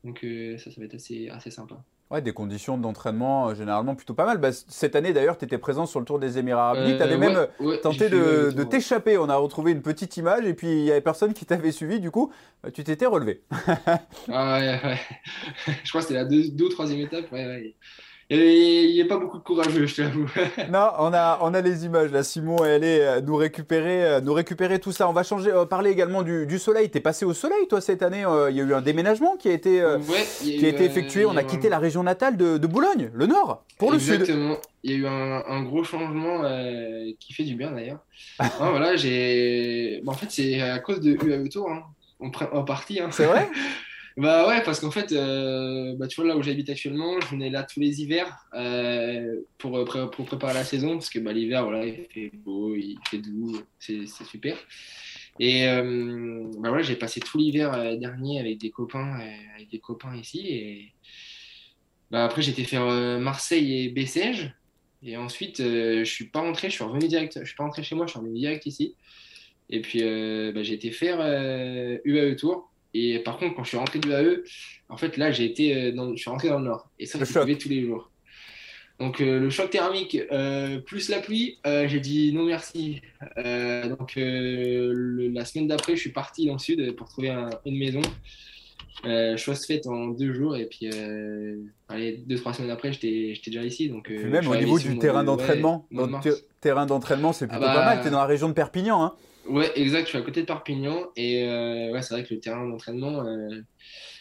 [0.03, 0.27] Donc,
[0.59, 1.83] ça, ça va être assez, assez sympa.
[2.11, 4.39] Ouais, des conditions d'entraînement euh, généralement plutôt pas mal.
[4.39, 6.97] Bah, cette année d'ailleurs, tu étais présent sur le Tour des Émirats Arabes Unis.
[6.97, 7.47] tu avais même
[7.83, 9.17] tenté de, t'échapper.
[9.17, 12.01] On a retrouvé une petite image et puis il y avait personne qui t'avait suivi.
[12.01, 12.31] Du coup,
[12.67, 13.43] euh, tu t'étais relevé.
[14.31, 15.01] ah ouais, ouais.
[15.85, 17.33] Je crois que c'était la deux, deux ou troisième étape.
[17.33, 17.75] Ouais, ouais.
[18.31, 20.27] Il n'y a pas beaucoup de courageux, je t'avoue.
[20.71, 22.23] non, on a, on a les images là.
[22.23, 25.09] Simon elle est euh, nous récupérer, euh, nous récupérer tout ça.
[25.09, 26.91] On va changer, euh, parler également du, du soleil.
[26.93, 28.25] es passé au soleil, toi, cette année.
[28.51, 29.83] Il y a eu un déménagement qui a été,
[30.41, 31.27] qui a, été effectué.
[31.27, 34.23] On a, quitté la région natale de, de, Boulogne, le Nord, pour le Sud.
[34.23, 34.57] Exactement.
[34.83, 36.43] Il y a eu un, un gros changement
[37.21, 38.01] qui fait du bien d'ailleurs.
[38.59, 40.03] voilà, j'ai.
[40.07, 41.71] en fait, c'est à cause de UAE Tour.
[41.71, 41.83] Hein.
[42.21, 43.01] En, en partie.
[43.01, 43.09] Hein.
[43.11, 43.49] C'est vrai?
[44.17, 47.51] Bah ouais, parce qu'en fait, euh, bah, tu vois, là où j'habite actuellement, je venais
[47.51, 51.65] là tous les hivers euh, pour, euh, pour préparer la saison, parce que bah, l'hiver,
[51.65, 54.57] voilà, il fait beau, il fait doux, c'est super.
[55.41, 59.19] Et bah, voilà, j'ai passé tout l'hiver dernier avec des copains,
[59.57, 60.47] avec des copains ici.
[60.47, 60.93] Et
[62.13, 62.87] bah, après, j'étais faire
[63.19, 64.55] Marseille et Bessèges.
[65.03, 67.41] Et ensuite, je suis pas rentré, je suis revenu direct.
[67.41, 68.95] Je suis pas rentré chez moi, je suis revenu direct ici.
[69.71, 70.01] Et puis,
[70.53, 71.19] bah, j'ai été faire
[72.05, 72.71] UAE Tour.
[72.95, 74.45] Et par contre, quand je suis rentré du AE,
[74.89, 76.89] en fait, là, j'ai été euh, dans, je suis rentré dans le nord.
[77.01, 78.11] Et ça, je pleuvait tous les jours.
[79.01, 83.03] Donc, euh, le choc thermique euh, plus la pluie, j'ai dit non merci.
[83.37, 87.35] donc, la semaine d'après, je suis parti dans le sud pour trouver
[87.67, 88.03] une maison.
[89.37, 90.89] Chose faite en deux jours et puis
[91.89, 95.87] allez, deux trois semaines après j'étais déjà ici donc même au niveau du terrain d'entraînement
[96.63, 99.15] terrain d'entraînement c'est plutôt ah pas mal tu es dans la région de Perpignan hein
[99.47, 101.45] ouais exact je suis à côté de Perpignan et
[101.91, 103.25] ouais c'est vrai que le terrain d'entraînement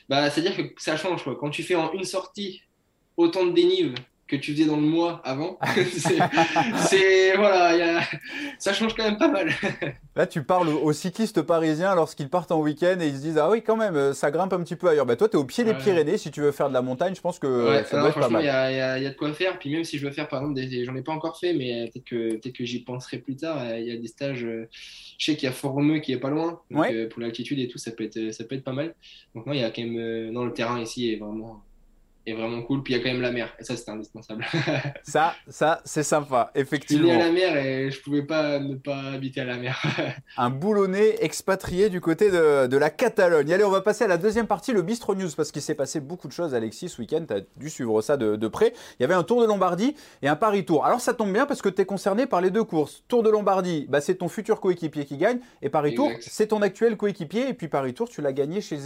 [0.10, 1.36] bah c'est à dire que ça change quoi.
[1.36, 2.62] Quand tu fais en une sortie
[3.16, 3.96] autant de dénive
[4.28, 5.58] que tu faisais dans le mois avant.
[6.78, 8.02] c'est voilà,
[8.58, 9.50] ça change quand même pas mal.
[10.16, 13.50] Là, tu parles aux cyclistes parisiens lorsqu'ils partent en week-end et ils se disent ah
[13.50, 15.06] oui quand même euh, ça grimpe un petit peu ailleurs.
[15.06, 17.16] Bah, toi, tu es au pied des Pyrénées si tu veux faire de la montagne,
[17.16, 18.44] je pense que ça doit être pas mal.
[18.44, 19.60] Il y, a, de quoi faire.
[19.60, 22.06] Puis même si je veux faire par exemple, j'en ai pas encore fait, mais peut-être
[22.06, 23.64] que peut-être que j'y penserai plus tard.
[23.78, 24.46] Il y a des stages.
[24.46, 24.70] Euh,
[25.18, 26.62] je sais qu'il y a Formeux qui est pas loin.
[26.72, 28.96] Donc, euh, pour l'altitude et tout, ça peut être ça peut être pas mal.
[29.36, 31.64] Donc non, il y a quand même dans le terrain ici est vraiment
[32.26, 32.84] est vraiment cool.
[32.84, 34.46] Puis il y a quand même la mer, et ça, c'est indispensable.
[35.04, 37.08] ça, ça c'est sympa, effectivement.
[37.08, 39.58] Je suis né à la mer et je pouvais pas ne pas habiter à la
[39.58, 39.82] mer.
[40.38, 43.52] un boulonnais expatrié du côté de, de, la Catalogne.
[43.54, 46.00] Allez, on va passer à la deuxième partie, le Bistro News, parce qu'il s'est passé
[46.00, 47.26] beaucoup de choses, Alexis, ce week-end.
[47.28, 48.74] Tu as dû suivre ça de, de, près.
[49.00, 50.86] Il y avait un Tour de Lombardie et un Paris-Tour.
[50.86, 53.04] Alors, ça tombe bien parce que tu es concerné par les deux courses.
[53.08, 56.98] Tour de Lombardie, bah, c'est ton futur coéquipier qui gagne, et Paris-Tour, c'est ton actuel
[56.98, 58.78] coéquipier, et puis Paris-Tour, tu l'as gagné chez,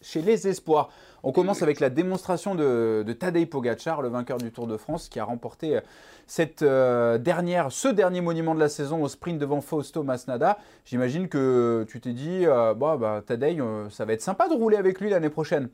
[0.00, 0.90] chez les Espoirs.
[1.24, 5.08] On commence avec la démonstration de, de, Tadej Pogacar, le vainqueur du Tour de France,
[5.08, 5.80] qui a remporté euh,
[6.26, 10.58] cette euh, dernière, ce dernier monument de la saison au sprint devant Fausto Masnada.
[10.84, 14.76] J'imagine que tu t'es dit, euh, bah, bah, Tadej, ça va être sympa de rouler
[14.76, 15.68] avec lui l'année prochaine.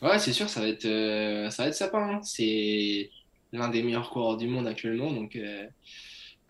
[0.00, 0.82] Ouais, c'est sûr, ça va être,
[1.50, 1.98] ça va être sympa.
[1.98, 2.20] Hein.
[2.22, 3.10] C'est
[3.52, 5.36] l'un des meilleurs coureurs du monde actuellement, donc.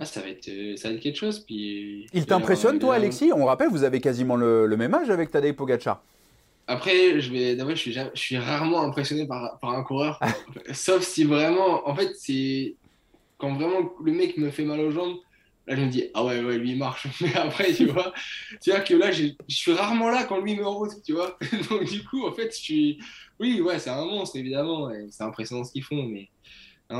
[0.03, 1.41] ça, va être, ça va être quelque chose.
[1.41, 3.33] Puis, il t'impressionne, toi, Alexis?
[3.35, 6.03] On rappelle, vous avez quasiment le, le même âge avec Tadej Pogacar.
[6.67, 10.19] Après, je vais d'abord, je suis, je suis rarement impressionné par, par un coureur,
[10.73, 12.77] sauf si vraiment, en fait, c'est
[13.37, 15.17] quand vraiment le mec me fait mal aux jambes,
[15.67, 17.07] là je me dis ah ouais ouais lui il marche.
[17.21, 18.13] Mais après, tu vois,
[18.67, 21.39] vois que là, je suis rarement là quand lui me route, tu vois.
[21.71, 22.99] Donc du coup, en fait, je suis,
[23.39, 26.31] oui, ouais, c'est un monstre évidemment, c'est impressionnant ce qu'ils font, mais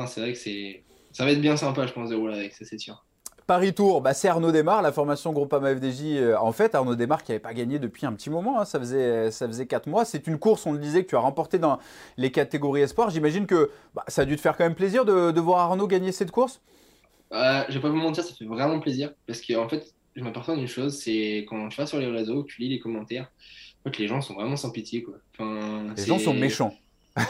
[0.07, 2.65] c'est vrai que c'est, ça va être bien sympa, je pense, de rouler avec ça,
[2.65, 3.03] c'est sûr.
[3.47, 6.17] Paris-Tour, bah c'est Arnaud Desmar, la formation Groupama FDJ.
[6.17, 8.79] Euh, en fait, Arnaud Desmar qui n'avait pas gagné depuis un petit moment, hein, ça,
[8.79, 10.07] faisait, ça faisait 4 mois.
[10.07, 11.79] C'est une course, on le disait, que tu as remporté dans
[12.17, 13.11] les catégories espoir.
[13.11, 16.11] J'imagine que bah, ça a dû te faire quand même plaisir de, voir Arnaud gagner
[16.11, 16.63] cette course?
[17.33, 19.13] Euh, Je vais pas vous mentir, ça fait vraiment plaisir.
[19.27, 22.45] Parce qu'en en fait, je m'aperçois d'une chose, c'est quand tu vas sur les réseaux,
[22.45, 23.31] tu lis les commentaires,
[23.85, 25.03] en fait, les gens sont vraiment sans pitié.
[25.03, 25.17] Quoi.
[25.39, 26.75] les gens sont méchants.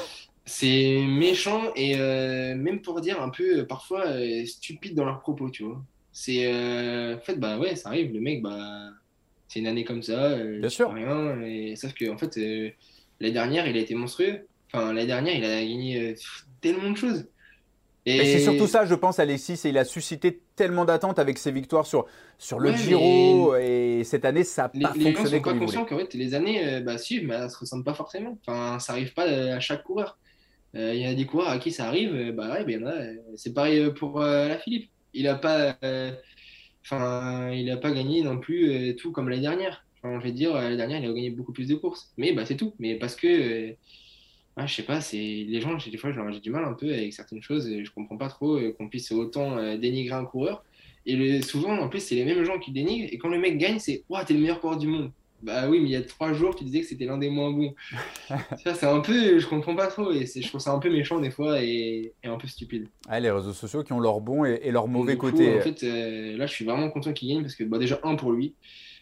[0.44, 4.04] c'est méchant et euh, même pour dire un peu euh, parfois
[4.46, 5.82] stupide dans leurs propos, tu vois.
[6.14, 8.14] C'est euh, en fait bah ouais, ça arrive.
[8.14, 8.90] Le mec bah
[9.48, 10.30] c'est une année comme ça.
[10.30, 10.92] Euh, Bien sûr.
[10.92, 11.40] Rien.
[11.42, 12.70] Et sauf que en fait euh,
[13.20, 14.46] l'année dernière il a été monstrueux.
[14.72, 16.14] Enfin l'année dernière il a gagné
[16.60, 17.26] tellement de choses.
[18.06, 21.50] Et, c'est surtout ça, je pense, Alexis, et il a suscité tellement d'attentes avec ses
[21.50, 22.04] victoires sur,
[22.36, 25.84] sur le Giro, et cette année, ça n'a pas fonctionné Les gens sont pas conscients
[25.86, 28.36] qu'en fait, les années, bah si, mais ça se ressemble pas forcément.
[28.46, 30.18] Enfin, ça arrive pas à chaque coureur.
[30.74, 34.20] Il y a des coureurs à qui ça arrive, bah ouais, ben, c'est pareil pour
[34.20, 36.12] la Philippe il n'a pas, euh,
[37.82, 39.84] gagné non plus euh, tout comme l'année dernière.
[40.02, 42.12] Enfin, je vais dire, l'année dernière, il a gagné beaucoup plus de courses.
[42.18, 42.74] Mais bah, c'est tout.
[42.78, 43.26] Mais parce que,
[43.70, 43.72] euh,
[44.58, 47.42] je sais pas, c'est les gens, des fois, j'ai du mal un peu avec certaines
[47.42, 47.68] choses.
[47.68, 50.64] Je comprends pas trop qu'on puisse autant dénigrer un coureur.
[51.06, 53.08] Et souvent, en plus, c'est les mêmes gens qui dénigrent.
[53.12, 55.10] Et quand le mec gagne, c'est Ouah, t'es le meilleur coureur du monde.
[55.44, 57.50] Bah oui, mais il y a trois jours, tu disais que c'était l'un des moins
[57.50, 57.74] bons.
[58.64, 61.20] ça, c'est un peu, je comprends pas trop, et je trouve ça un peu méchant
[61.20, 62.88] des fois et, un peu stupide.
[63.08, 65.58] Ah, les réseaux sociaux qui ont leur bon et, leur mauvais côté.
[65.58, 68.14] En fait, euh, là, je suis vraiment content qu'il gagne parce que, bah, déjà, un
[68.14, 68.54] pour lui,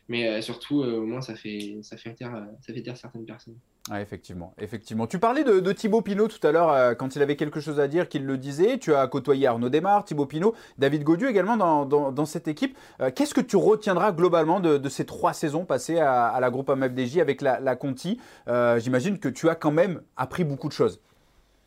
[0.09, 3.25] mais euh, surtout, euh, au moins, ça fait, ça fait taire, ça fait taire certaines
[3.25, 3.59] personnes.
[3.91, 5.09] Ah, effectivement, effectivement.
[5.09, 7.89] Tu parlais de, Thibaut Pinot tout à l'heure, euh, quand il avait quelque chose à
[7.89, 8.79] dire, qu'il le disait.
[8.79, 12.79] Tu as côtoyé Arnaud Desmar, Thibaut Pinot, David Gaudieu également dans, cette équipe.
[13.01, 17.19] Euh, qu'est-ce que tu retiendras globalement de, ces trois saisons passées à, la groupe AMFDJ
[17.19, 18.21] avec la, Conti?
[18.47, 21.01] Euh, J'imagine que tu as quand même appris beaucoup de choses.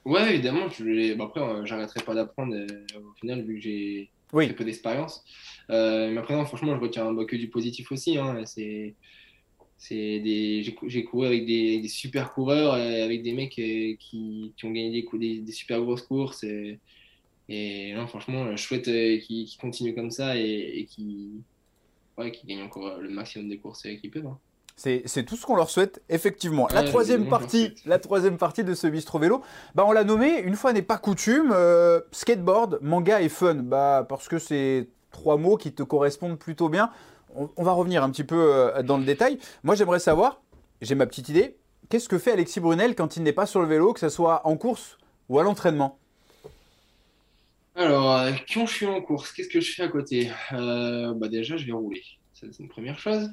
[0.05, 0.69] Ouais, évidemment.
[0.69, 4.53] Je, bah, après, j'arrêterai pas d'apprendre au final, vu que j'ai oui.
[4.53, 5.25] peu d'expérience.
[5.67, 8.17] mais après, franchement, je retiens bah, que du positif aussi.
[8.17, 8.95] Hein, c'est
[9.77, 14.65] c'est des j'ai couru avec des, des, super coureurs avec des mecs euh, qui, qui
[14.65, 16.79] ont gagné des, des, super grosses courses et,
[17.49, 21.31] et non, franchement chouette euh, qui, qui continuent comme ça et, qui
[22.17, 24.39] ouais, qui gagnent encore le maximum des courses qu'ils peuvent hein.
[24.77, 26.67] C'est tout ce qu'on leur souhaite, effectivement.
[26.73, 29.41] La troisième partie, la troisième partie de ce bistro vélo,
[29.73, 33.55] bah on l'a nommé, une fois n'est pas coutume, euh, skateboard, manga et fun.
[33.55, 36.91] Bah parce que c'est trois mots qui te correspondent plutôt bien
[37.35, 39.37] on, va revenir un petit peu euh, dans le détail.
[39.63, 40.41] Moi, j'aimerais savoir,
[40.81, 41.57] j'ai ma petite idée,
[41.89, 44.45] qu'est-ce que fait Alexis Brunel quand il n'est pas sur le vélo, que ce soit
[44.45, 44.97] en course
[45.29, 45.99] ou à l'entraînement?
[47.75, 50.31] Alors, euh, quand je suis en course, qu'est-ce que je fais à côté?
[50.53, 52.03] Euh, bah Déjà, je vais rouler.
[52.33, 53.29] C'est une première chose.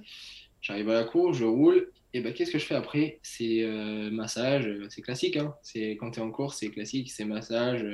[0.60, 1.90] J'arrive à la course, je roule.
[2.14, 3.18] et bah, qu'est-ce que je fais après?
[3.22, 3.64] C'est
[4.12, 5.36] massage, c'est classique.
[5.36, 5.54] Hein.
[5.98, 7.84] Quand tu es en course, c'est classique, c'est massage.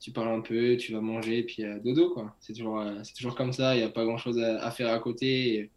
[0.00, 2.36] Tu parles un peu, tu vas manger, puis dodo quoi.
[2.40, 3.74] C'est toujours, c'est toujours comme ça.
[3.74, 5.70] Il n'y a pas grand chose à, faire à côté.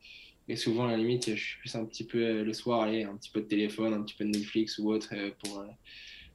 [0.50, 3.16] Et, souvent, à la limite, je suis plus un petit peu le soir, allez, un
[3.18, 5.64] petit peu de téléphone, un petit peu de Netflix ou autre pour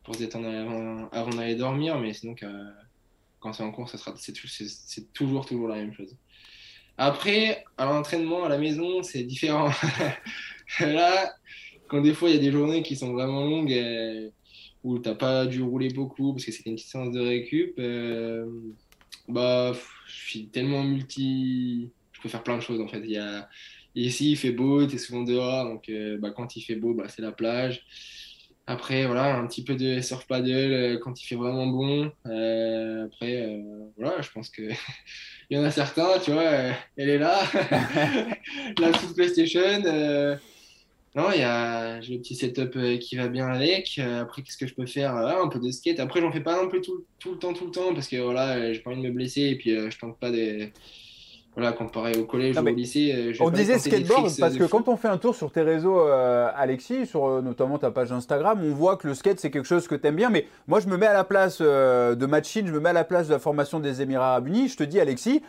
[0.04, 0.48] pour détendre
[1.12, 1.98] avant, d'aller dormir.
[1.98, 2.34] Mais sinon,
[3.40, 6.16] quand c'est en cours, c'est toujours, toujours la même chose.
[6.98, 9.70] Après, à l'entraînement, à la maison, c'est différent.
[10.80, 11.34] Là,
[11.88, 14.30] quand des fois il y a des journées qui sont vraiment longues euh,
[14.84, 17.74] où tu n'as pas dû rouler beaucoup parce que c'était une petite séance de récup,
[17.78, 18.46] euh,
[19.28, 19.72] bah,
[20.06, 21.90] je suis tellement multi.
[22.12, 23.00] Je peux faire plein de choses en fait.
[23.04, 23.48] Il y a...
[23.94, 26.94] Ici, il fait beau, tu es souvent dehors, donc euh, bah, quand il fait beau,
[26.94, 27.84] bah, c'est la plage.
[28.66, 32.06] Après, voilà, un petit peu de surf paddle euh, quand il fait vraiment bon.
[32.24, 33.60] Après,
[33.98, 34.62] voilà, je pense que
[35.50, 36.44] il y en a certains, tu vois,
[36.96, 37.42] elle est là,
[38.78, 40.38] la sous PlayStation.
[41.14, 43.98] Non, il y a j'ai le petit setup qui va bien avec.
[43.98, 45.14] après, qu'est-ce que je peux faire?
[45.14, 46.00] Un peu de skate.
[46.00, 48.16] Après, j'en fais pas non plus tout, tout, le temps, tout le temps, parce que
[48.16, 50.72] voilà, j'ai pas envie de me blesser et puis je tente pas des
[51.54, 53.12] voilà, comparé au collège ou au lycée.
[53.14, 56.48] Euh, on disait skateboard parce que quand on fait un tour sur tes réseaux, euh,
[56.56, 59.86] Alexis, sur euh, notamment ta page Instagram, on voit que le skate c'est quelque chose
[59.86, 60.30] que tu aimes bien.
[60.30, 63.04] Mais moi, je me mets à la place de Machine, je me mets à la
[63.04, 64.68] place de la formation des Émirats Arabes Unis.
[64.68, 65.42] Je te dis, Alexis,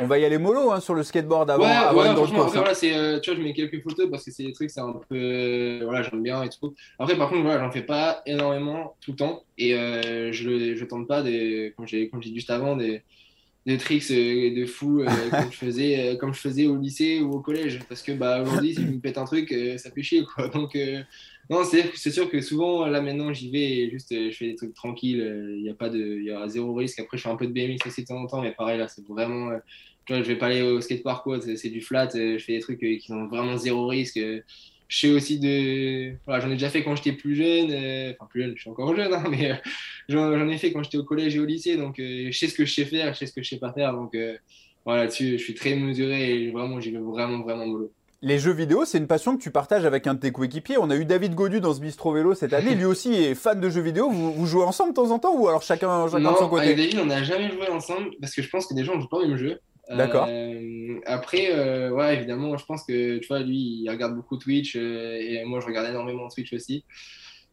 [0.00, 1.64] on va y aller mollo hein, sur le skateboard avant.
[1.64, 4.30] Ouais, avant ouais, franchement, après, voilà, c'est, tu vois, je mets quelques photos parce que
[4.30, 6.74] c'est des trucs, c'est un peu, voilà, j'aime bien et tout.
[6.98, 11.08] Après, par contre, voilà, j'en fais pas énormément tout le temps et je, je tente
[11.08, 13.02] pas des, comme j'ai dit juste avant, des
[13.66, 17.20] des tricks euh, de fou euh, comme, je faisais, euh, comme je faisais au lycée
[17.20, 17.80] ou au collège.
[17.88, 20.24] Parce que bah, aujourd'hui, si je me pète un truc, ça fait chier.
[20.34, 20.48] Quoi.
[20.48, 20.78] Donc,
[21.50, 24.74] non, c'est sûr que souvent, là maintenant, j'y vais et juste je fais des trucs
[24.74, 25.54] tranquilles.
[25.58, 27.00] Il y a pas de, y a zéro risque.
[27.00, 28.88] Après, je fais un peu de BMX aussi de temps en temps, mais pareil, là,
[28.88, 29.50] c'est vraiment.
[30.06, 31.26] tu vois, je vais pas aller au skatepark.
[31.56, 32.08] C'est du flat.
[32.14, 34.20] Je fais des trucs qui ont vraiment zéro risque
[34.88, 36.14] je sais aussi de.
[36.26, 37.70] Voilà, j'en ai déjà fait quand j'étais plus jeune.
[37.70, 39.54] Euh, enfin, plus jeune, je suis encore jeune, hein, mais euh,
[40.08, 41.76] j'en ai fait quand j'étais au collège et au lycée.
[41.76, 43.58] Donc, euh, je sais ce que je sais faire, je sais ce que je sais
[43.58, 43.92] pas faire.
[43.92, 44.16] Donc,
[44.84, 47.92] voilà, là-dessus, je suis très mesuré et vraiment, j'y vais vraiment, vraiment mollo.
[48.22, 50.78] Les jeux vidéo, c'est une passion que tu partages avec un de tes coéquipiers.
[50.78, 52.74] On a eu David Godu dans ce bistro vélo cette année.
[52.76, 54.10] Lui aussi est fan de jeux vidéo.
[54.10, 56.64] Vous, jouez ensemble de temps en temps ou alors chacun, chacun de son côté?
[56.64, 59.00] Avec David, on n'a jamais joué ensemble parce que je pense que des gens ne
[59.02, 59.60] jouent pas au même jeu.
[59.88, 60.26] D'accord.
[60.28, 64.74] Euh, après, euh, ouais, évidemment, je pense que, tu vois, lui, il regarde beaucoup Twitch
[64.76, 66.84] euh, et moi, je regarde énormément Twitch aussi.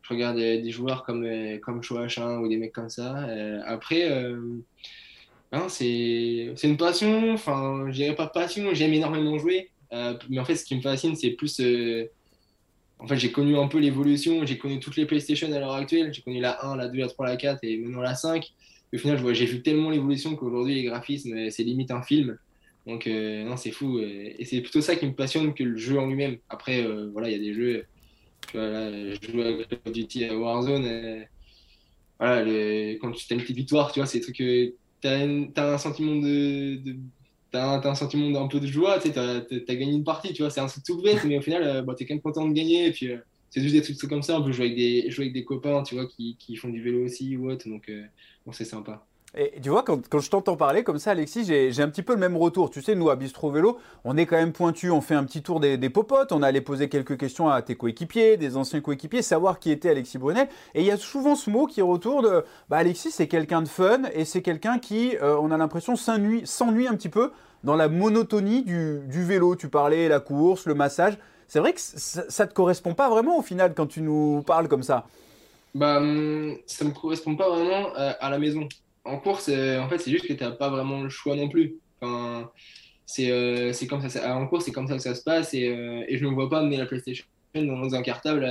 [0.01, 1.25] Je regarde des joueurs comme,
[1.61, 3.25] comme H1 ou des mecs comme ça.
[3.65, 4.05] après,
[5.53, 9.71] hein, c'est une passion, enfin, je dirais pas passion, j'aime énormément jouer.
[10.29, 11.61] mais en fait, ce qui me fascine, c'est plus.
[12.99, 16.13] en fait, j'ai connu un peu l'évolution, j'ai connu toutes les PlayStation à l'heure actuelle.
[16.13, 18.51] J'ai connu la 1, la 2, la 3, la 4 et maintenant la 5
[18.93, 22.37] au final, j'ai vu tellement l'évolution qu'aujourd'hui, les graphismes, c'est limite un film.
[22.85, 23.99] Donc, euh, non, c'est fou.
[23.99, 26.37] Et c'est plutôt ça qui me passionne que le jeu en lui-même.
[26.49, 27.85] Après, euh, voilà, il y a des jeux.
[28.53, 31.25] Je joue à Call of Duty à Warzone.
[32.19, 35.77] voilà, quand tu as une petite victoire, tu vois, c'est des trucs tu as, un
[35.77, 36.79] sentiment de.
[37.51, 40.49] T'as un, sentiment d'un peu de joie, tu sais, as, gagné une partie, tu vois,
[40.49, 42.47] c'est un truc tout bête, mais au final, euh, bah, tu es quand même content
[42.47, 43.09] de gagner, et puis
[43.51, 45.83] c'est juste des trucs comme ça, on peut jouer avec des, jouer avec des copains,
[45.83, 47.91] tu vois, qui, qui font du vélo aussi ou autre, donc
[48.51, 49.03] c'est sympa.
[49.35, 52.19] Et tu vois, quand, je t'entends parler comme ça, Alexis, j'ai un petit peu le
[52.19, 52.69] même retour.
[52.69, 55.41] Tu sais, nous, à Bistro Vélo, on est quand même pointu, on fait un petit
[55.41, 59.57] tour des, popotes, on allait poser quelques questions à tes coéquipiers, des anciens coéquipiers, savoir
[59.57, 60.49] qui était Alexis Brunet.
[60.75, 64.03] Et il y a souvent ce mot qui retourne bah, Alexis, c'est quelqu'un de fun
[64.13, 67.31] et c'est quelqu'un qui, euh, on a l'impression, s'ennuie un petit peu
[67.63, 69.55] dans la monotonie du, du, vélo.
[69.55, 71.17] Tu parlais la course, le massage.
[71.47, 74.67] C'est vrai que ça ne te correspond pas vraiment au final quand tu nous parles
[74.67, 75.07] comme ça.
[75.73, 78.67] Bah, hum, ça me correspond pas vraiment euh, à, la maison.
[79.05, 81.49] En course, euh, en fait, c'est juste que tu n'as pas vraiment le choix non
[81.49, 81.77] plus.
[81.99, 82.51] Enfin,
[83.05, 85.65] c'est euh, c'est comme ça, en course, c'est comme ça que ça se passe et,
[86.07, 88.43] et je ne me vois pas amener la PlayStation dans un cartable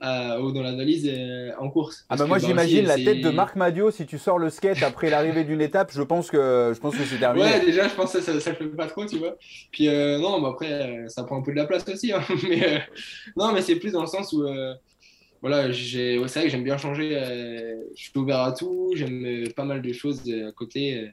[0.00, 1.10] ou dans la valise
[1.58, 2.06] en course.
[2.08, 4.82] Ah bah moi, bah, j'imagine la tête de Marc Madio si tu sors le skate
[4.82, 7.44] après l'arrivée d'une étape, je pense que, je pense que c'est terminé.
[7.44, 9.36] Ouais, déjà, je pense que ça ne le fait pas trop, tu vois.
[9.72, 12.12] Puis non, bah, après, ça prend un peu de la place aussi.
[12.12, 12.22] Hein.
[12.48, 12.82] mais,
[13.36, 14.44] non, mais c'est plus dans le sens où
[15.46, 17.16] voilà, c'est vrai que j'aime bien changer.
[17.16, 21.12] Euh, je suis ouvert à tout, j'aime euh, pas mal de choses euh, à côté.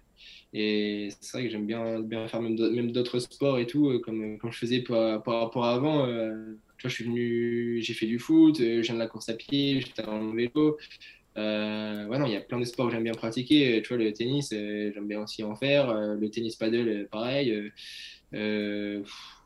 [0.53, 4.51] et c'est vrai que j'aime bien, bien faire même d'autres sports et tout, comme, comme
[4.51, 6.07] je faisais par, rapport avant.
[6.07, 9.81] tu vois, je suis venu, j'ai fait du foot, viens de la course à pied,
[9.81, 10.77] j'étais en vélo.
[11.35, 13.81] ouais, non, il y a plein de sports que j'aime bien pratiquer.
[13.83, 15.93] Tu vois, le tennis, j'aime bien aussi en faire.
[15.93, 17.71] le tennis paddle, pareil.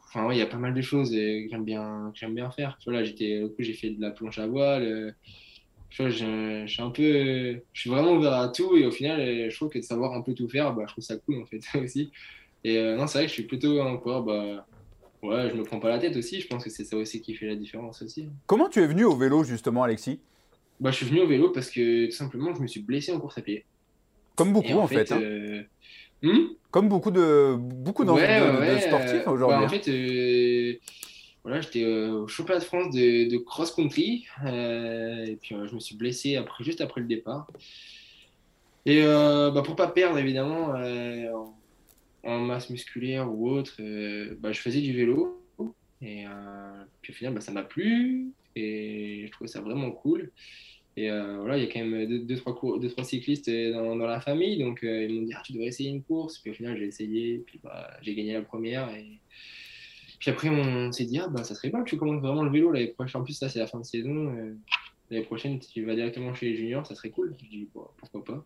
[0.07, 2.77] Enfin, il y a pas mal de choses que j'aime bien, j'aime bien faire.
[2.79, 4.83] Tu vois, là, j'étais, j'ai fait de la planche à voile.
[4.83, 5.11] Euh,
[5.89, 9.49] tu vois, je, suis un peu, je suis vraiment ouvert à tout et au final,
[9.49, 11.45] je trouve que de savoir un peu tout faire, bah, je trouve ça cool en
[11.45, 12.11] fait aussi.
[12.63, 14.65] Et euh, non, c'est vrai que je suis plutôt encore, bah,
[15.23, 16.41] Ouais, je me prends pas la tête aussi.
[16.41, 18.29] Je pense que c'est ça aussi qui fait la différence aussi.
[18.45, 20.19] Comment tu es venu au vélo justement, Alexis?
[20.79, 23.19] Bah, je suis venu au vélo parce que tout simplement, je me suis blessé en
[23.19, 23.65] course à pied.
[24.35, 25.11] Comme beaucoup en, fait.
[25.11, 25.19] hein.
[25.19, 25.63] euh,
[26.21, 29.57] hmm Comme beaucoup de beaucoup de, Ouais, de- sportifs euh, aujourd'hui.
[29.57, 29.69] bah, en hein.
[29.69, 30.77] fait, euh,
[31.43, 34.25] voilà, j'étais euh, au championnat de France de, de cross-country.
[34.45, 37.47] et puis, je me suis blessé après, juste après le départ.
[38.85, 40.73] Et bah, pour pas perdre, évidemment,
[42.23, 43.75] en, masse musculaire ou autre,
[44.39, 45.43] bah, je faisais du vélo.
[46.01, 46.25] Et
[47.01, 48.33] puis au final, bah, ça m'a plu.
[48.55, 50.31] Et je trouvais ça vraiment cool.
[50.97, 53.47] Et euh, voilà, il y a quand même deux, deux, trois, cours- deux, trois cyclistes
[53.49, 54.57] euh, dans, la famille.
[54.57, 56.39] Donc, euh, ils m'ont dit, ah, tu devrais essayer une course.
[56.39, 57.43] Puis au final, j'ai essayé.
[57.45, 58.89] Puis bah, j'ai gagné la première.
[58.95, 59.19] Et
[60.19, 62.49] puis après, on s'est dit, ah, bah, ça serait bien que tu commences vraiment le
[62.49, 63.21] vélo l'année prochaine.
[63.21, 64.33] En plus, là, c'est la fin de saison.
[65.11, 66.87] l'année prochaine, tu vas directement chez les juniors.
[66.87, 67.35] Ça serait cool.
[67.43, 68.45] Je dis, bon, pourquoi pas.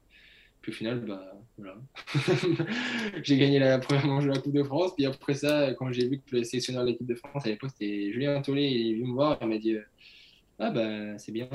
[0.61, 1.77] Puis au final, bah, voilà.
[3.23, 4.91] j'ai gagné la première manche de la Coupe de France.
[4.97, 7.69] Puis après ça, quand j'ai vu que le sélectionneur de l'équipe de France, à l'époque,
[7.71, 8.69] c'était Julien Tollet.
[8.69, 9.37] Il est venu me voir.
[9.41, 9.77] Il m'a dit,
[10.62, 11.47] ah, bah, c'est bien.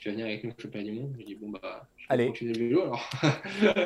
[0.00, 1.14] Tu vas venir avec nous au championnat du monde.
[1.18, 2.26] J'ai dit, bon, bah, je vais Allez.
[2.28, 3.10] continuer le vélo alors.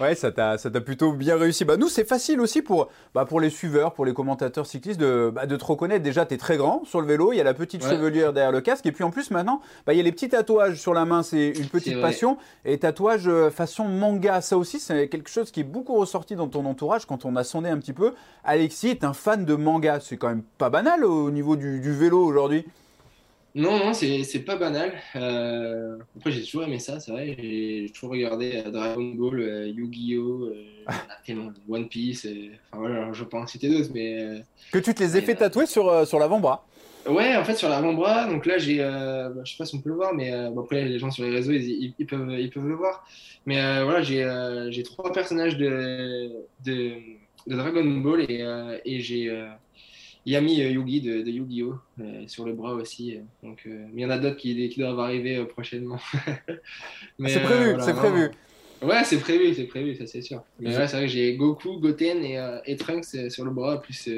[0.00, 1.66] Ouais, ça t'a ça t'a plutôt bien réussi.
[1.66, 5.30] Bah, nous, c'est facile aussi pour, bah, pour les suiveurs, pour les commentateurs cyclistes de,
[5.34, 6.02] bah, de te reconnaître.
[6.02, 7.90] Déjà, tu es très grand sur le vélo, il y a la petite Ouais.
[7.90, 8.86] chevelure derrière le casque.
[8.86, 11.22] Et puis en plus, maintenant, bah, il y a les petits tatouages sur la main,
[11.22, 12.38] c'est une petite passion.
[12.64, 16.48] Et tatouage euh, façon manga, ça aussi, c'est quelque chose qui est beaucoup ressorti dans
[16.48, 18.14] ton entourage quand on a sondé un petit peu.
[18.44, 20.00] Alexis est un fan de manga.
[20.00, 22.64] C'est quand même pas banal au niveau du, du vélo aujourd'hui.
[23.54, 24.92] Non, non, c'est pas banal.
[25.14, 27.36] Euh, Après, j'ai toujours aimé ça, c'est vrai.
[27.38, 30.44] J'ai toujours regardé euh, Dragon Ball, euh, Yu-Gi-Oh!
[30.46, 32.26] euh, il y en a tellement, One Piece.
[32.70, 34.42] Enfin voilà, je peux en citer d'autres, mais.
[34.72, 36.66] Que tu te les aies fait tatouer sur, sur l'avant-bras.
[37.06, 38.78] Ouais, en fait, sur l'avant-bras, donc là, j'ai.
[38.78, 41.24] bah, je sais pas si on peut le voir, mais bon, après, les gens sur
[41.24, 43.04] les réseaux, ils, ils- ils peuvent, ils peuvent le voir.
[43.44, 46.30] Mais voilà, j'ai trois personnages de,
[46.64, 46.92] de,
[47.46, 48.46] de Dragon Ball et,
[48.86, 49.28] et j'ai
[50.24, 51.74] Yami euh, Yugi de, de Yu-Gi-Oh!
[52.00, 53.16] euh, sur le bras aussi.
[53.16, 55.98] euh, donc, mais il y en a d'autres qui, qui doivent arriver prochainement.
[57.26, 58.30] C'est prévu, voilà, c'est prévu.
[58.82, 60.42] Ouais, c'est prévu, c'est prévu, ça c'est sûr.
[60.58, 64.08] Mais ouais, c'est vrai que j'ai Goku, Goten et, et Trunks sur le bras, plus,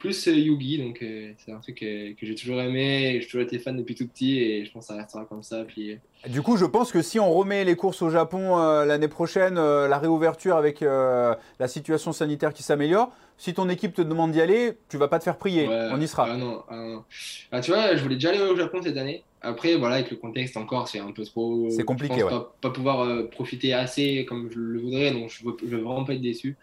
[0.00, 3.58] plus Yugi, donc euh, c'est un truc euh, que j'ai toujours aimé, j'ai toujours été
[3.58, 5.62] fan depuis tout petit, et je pense que ça restera comme ça.
[5.64, 8.86] Puis, euh, Du coup, je pense que si on remet les courses au Japon euh,
[8.86, 14.02] l'année prochaine, euh, la réouverture avec la situation sanitaire qui s'améliore, si ton équipe te
[14.02, 15.68] demande d'y aller, tu vas pas te faire prier.
[15.68, 16.26] ouais, on y sera.
[16.30, 17.04] Ah non, ah non.
[17.52, 19.22] Ah, tu vois, je voulais déjà aller au Japon cette année.
[19.42, 21.68] Après, voilà, avec le contexte encore, c'est un peu trop.
[21.70, 22.38] C'est compliqué, je pense ouais.
[22.38, 26.04] pas, pas pouvoir profiter assez comme je le voudrais, donc je veux, je veux vraiment
[26.04, 26.56] pas être déçu.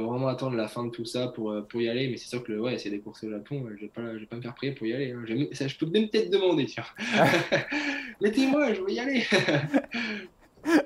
[0.00, 2.42] Vraiment attendre la fin de tout ça pour, euh, pour y aller, mais c'est sûr
[2.42, 4.42] que ouais, c'est des courses au Japon, euh, je vais pas, je vais pas me
[4.42, 5.12] faire prier pour y aller.
[5.12, 5.22] hein.
[5.26, 6.84] Je, ça, je peux même peut-être demander, tiens.
[8.20, 9.24] Mettez-moi, je veux y aller.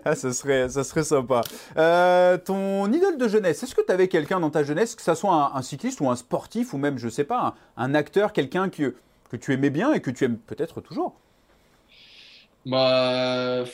[0.04, 1.42] Ah, ça serait, ça serait sympa.
[1.76, 5.14] Euh, ton idole de jeunesse, est-ce que tu avais quelqu'un dans ta jeunesse, que ça
[5.14, 8.32] soit un, un cycliste ou un sportif ou même, je sais pas, un, un acteur,
[8.32, 8.96] quelqu'un que,
[9.30, 11.20] que tu aimais bien et que tu aimes peut-être toujours?
[12.64, 13.64] Bah,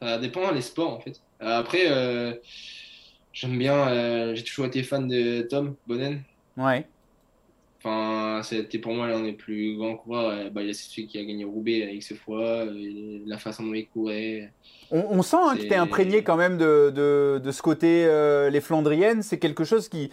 [0.00, 1.22] ça dépend les sports en fait.
[1.40, 2.34] Après, euh,
[3.32, 6.22] j'aime bien, euh, j'ai toujours été fan de Tom Bonnen.
[6.56, 6.86] Ouais.
[7.84, 10.50] Enfin, c'était pour moi l'un des plus grands coureurs.
[10.52, 13.74] Bah, il est celui qui a gagné Roubaix euh, X fois, euh, la façon dont
[13.74, 14.52] il courait.
[14.92, 18.04] On, on sent hein, que tu es imprégné quand même de, de, de ce côté,
[18.04, 20.10] euh, les Flandriennes, c'est quelque chose qui,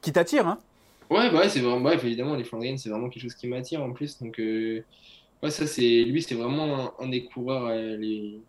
[0.00, 0.48] qui t'attire.
[0.48, 0.58] Hein
[1.10, 3.82] Ouais, bah ouais, c'est vraiment, bref, évidemment, les Flandriennes, c'est vraiment quelque chose qui m'attire
[3.82, 4.18] en plus.
[4.22, 4.82] Donc, euh,
[5.42, 8.40] ouais, ça, c'est, lui, c'est vraiment un, un des coureurs, les,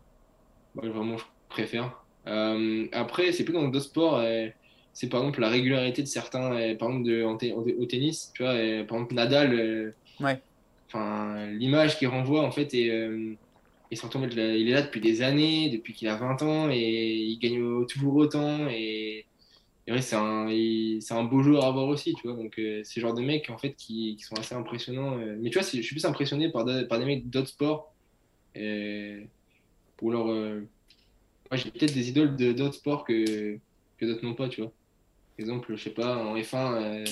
[0.75, 2.00] bah, vraiment, je préfère.
[2.27, 4.47] Euh, après, c'est plus dans d'autres sports, euh,
[4.93, 8.31] c'est par exemple la régularité de certains, euh, par exemple, de, en té- au, tennis,
[8.35, 8.53] tu vois,
[8.87, 10.41] par exemple, Nadal, Ouais.
[10.89, 12.87] enfin, l'image qu'il renvoie, en fait, est,
[13.91, 17.39] et surtout, il est là depuis des années, depuis qu'il a 20 ans, et il
[17.39, 19.27] gagne toujours autant, et.
[19.87, 22.37] Et ouais, c'est un, un beau joueur à voir aussi, tu vois.
[22.37, 25.17] Donc, euh, c'est le genre de mecs, en fait, qui, qui sont assez impressionnants.
[25.19, 25.37] euh.
[25.41, 27.95] Mais tu vois, je suis plus impressionné par, de- par des mecs d'autres sports.
[28.57, 29.21] euh,
[30.01, 30.61] ou alors, euh,
[31.51, 33.57] moi, j'ai peut-être des idoles de d'autres sports que,
[33.97, 34.69] que d'autres n'ont pas, tu vois.
[34.71, 37.05] Par exemple, je sais pas, en F1, euh,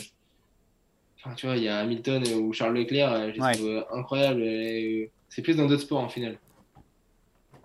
[1.24, 3.54] enfin, tu vois, il y a Hamilton ou Charles Leclerc, euh, je les Ouais.
[3.54, 4.44] trouve euh, incroyables.
[5.30, 6.40] c'est plus dans d'autres sports, en final.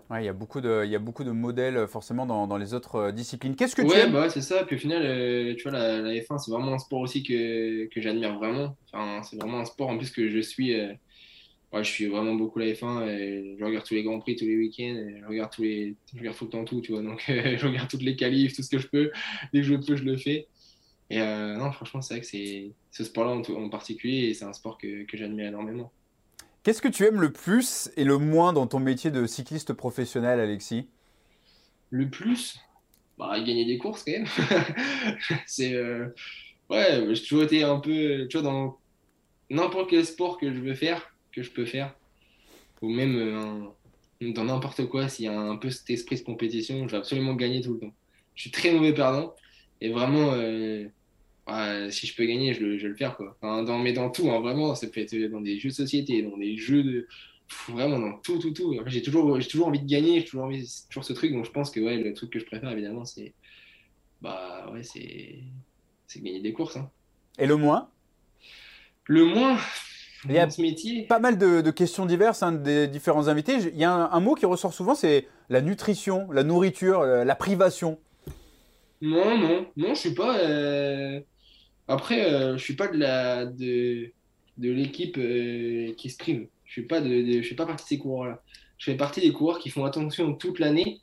[0.09, 2.57] Ouais, il y a beaucoup de, il y a beaucoup de modèles forcément dans, dans
[2.57, 3.55] les autres disciplines.
[3.55, 4.11] Qu'est-ce que tu Ouais, aimes?
[4.11, 4.63] bah c'est ça.
[4.63, 7.85] Puis au final, euh, tu vois, la, la F1, c'est vraiment un sport aussi que,
[7.87, 8.77] que j'admire vraiment.
[8.93, 10.79] Enfin, c'est vraiment un sport en plus que je suis.
[10.79, 10.93] euh,
[11.75, 14.45] ouais, je suis vraiment beaucoup la F1 et je regarde tous les grands prix tous
[14.45, 14.83] les week-ends.
[14.97, 17.03] et je regarde tous les, je regarde tout le temps tout, tu vois.
[17.03, 19.11] Donc, euh, je regarde toutes les qualifs, tout ce que je peux.
[19.53, 20.49] Dès que je peux, je le fais.
[21.09, 24.33] Et euh, non, franchement, c'est vrai que c'est ce sport-là en, tout- en particulier, et
[24.35, 25.93] c'est un sport que, que j'admire énormément.
[26.63, 30.41] Qu'est-ce que tu aimes le plus et le moins dans ton métier de cycliste professionnel,
[30.41, 30.89] Alexis?
[31.89, 32.59] Le plus,
[33.17, 34.27] bah, gagner des courses quand même.
[35.47, 36.09] c'est, euh,
[36.69, 38.81] Ouais, j'ai toujours été un peu, tu vois, dans
[39.49, 41.93] n'importe quel sport que je veux faire, que je peux faire,
[42.81, 46.87] ou même euh, dans n'importe quoi, s'il y a un peu cet esprit de compétition,
[46.87, 47.93] je vais absolument gagner tout le temps.
[48.35, 49.35] Je suis très mauvais perdant,
[49.81, 50.87] et vraiment, euh,
[51.89, 53.37] si je peux gagner, je, je vais le faire, quoi.
[53.41, 56.37] dans, mais dans tout, hein, vraiment, ça peut être dans des jeux de société, dans
[56.37, 57.07] des jeux de.
[57.67, 58.79] vraiment, dans tout, tout, tout.
[58.87, 61.69] J'ai toujours, toujours envie de gagner, j'ai toujours envie, toujours ce truc, donc je pense
[61.69, 63.33] que ouais, le truc que je préfère, évidemment, c'est.
[64.21, 65.39] Bah ouais, c'est
[66.07, 66.77] c'est gagner des courses.
[66.77, 66.89] Hein.
[67.37, 67.89] Et le moins?
[69.05, 69.59] Le moins
[70.27, 71.03] il y a ce métier.
[71.03, 73.55] pas mal de, questions diverses hein, des différents invités.
[73.73, 77.35] Il y a un, mot qui ressort souvent, c'est la nutrition, la nourriture, euh, la
[77.35, 77.99] privation.
[79.01, 80.37] Non, non, non, je suis pas.
[80.39, 81.19] Euh,
[81.87, 84.11] après, euh, je suis pas de la de,
[84.57, 85.19] de l'équipe
[85.97, 86.47] qui se prive.
[86.65, 88.41] Je suis pas de, je suis pas partie de ces coureurs-là.
[88.77, 91.01] Je fais partie des coureurs qui font attention toute l'année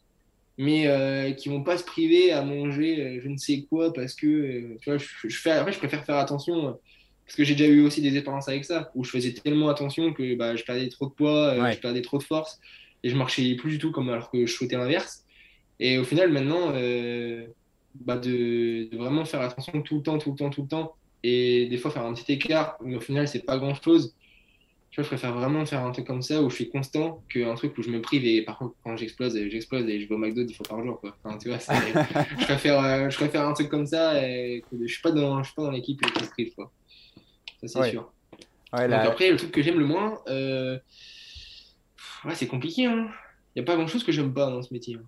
[0.59, 4.14] mais euh, qui vont pas se priver à manger euh, je ne sais quoi parce
[4.14, 6.79] que euh, tu vois, je, fais, après, je préfère faire attention
[7.27, 10.12] parce que j'ai déjà eu aussi des expériences avec ça où je faisais tellement attention
[10.12, 12.61] que bah, je perdais trop de poids, je perdais trop de force
[13.03, 15.25] et je marchais plus du tout comme alors que je souhaitais l'inverse.
[15.81, 16.73] Et au final, maintenant,
[17.95, 20.95] bah, de, de, vraiment faire attention tout le temps, tout le temps, tout le temps
[21.23, 24.14] et des fois faire un petit écart, mais au final, c'est pas grand chose
[24.93, 27.55] tu vois, je préfère vraiment faire un truc comme ça où je suis constant qu'un
[27.55, 30.18] truc où je me prive et par contre, quand j'explose, j'explose et je vais au
[30.18, 31.01] McDo dix fois par jour.
[31.01, 31.16] Quoi.
[31.25, 31.57] Enfin, tu vois,
[32.39, 35.43] je, préfère, euh, je préfère un truc comme ça et que je suis pas dans,
[35.43, 36.55] je suis pas dans l'équipe qui se prive.
[36.55, 36.70] Quoi.
[37.65, 38.13] Ça, c'est sûr.
[38.73, 40.79] Donc, après, le truc que j'aime le moins, euh...
[42.25, 42.83] ouais, c'est compliqué.
[42.83, 43.11] Il hein.
[43.55, 44.97] n'y a pas grand chose que j'aime pas dans ce métier.
[44.97, 45.07] Hein.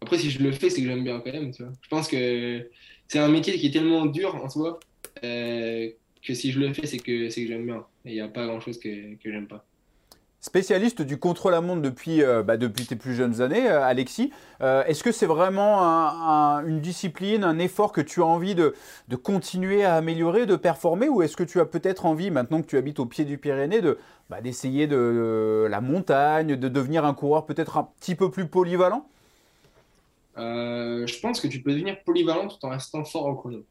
[0.00, 1.52] Après, si je le fais, c'est que j'aime bien quand même.
[1.52, 1.72] Tu vois.
[1.82, 2.70] Je pense que
[3.08, 4.80] c'est un métier qui est tellement dur en soi
[5.24, 5.90] euh,
[6.22, 7.84] que si je le fais, c'est que, que j'aime bien.
[8.04, 9.66] Il n'y a pas grand-chose que, que j'aime pas.
[10.42, 14.32] Spécialiste du contre-la-montre euh, bah, depuis tes plus jeunes années, euh, Alexis,
[14.62, 15.80] euh, est-ce que c'est vraiment
[16.64, 18.74] une discipline, un effort que tu as envie de,
[19.08, 22.66] de continuer à améliorer, de performer, ou est-ce que tu as peut-être envie, maintenant que
[22.66, 23.98] tu habites au pied du Pyrénées, de,
[24.30, 29.06] bah, d'essayer de, la montagne, de devenir un coureur peut-être un petit peu plus polyvalent?
[30.36, 33.62] Je pense que tu peux devenir polyvalent tout en restant fort au chrono.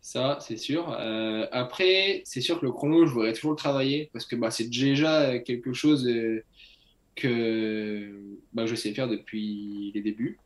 [0.00, 0.96] Ça, c'est sûr.
[1.00, 4.50] Euh, après, c'est sûr que le chrono, je voudrais toujours le travailler parce que bah,
[4.50, 6.44] c'est déjà quelque chose euh,
[7.16, 8.20] que
[8.52, 10.38] bah, je sais faire depuis les débuts.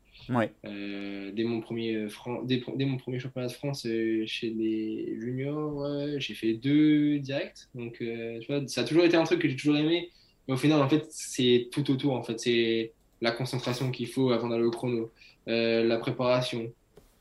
[0.64, 2.06] Euh, dès, mon premier
[2.44, 5.84] dès, mon premier championnat de France chez les juniors,
[6.18, 7.66] j'ai fait deux directs.
[7.74, 10.10] Donc, tu vois, ça a toujours été un truc que j'ai toujours aimé.
[10.46, 12.14] Mais au final, en fait, c'est tout autour.
[12.14, 15.10] En fait, c'est la concentration qu'il faut avant d'aller au chrono,
[15.46, 16.72] la préparation,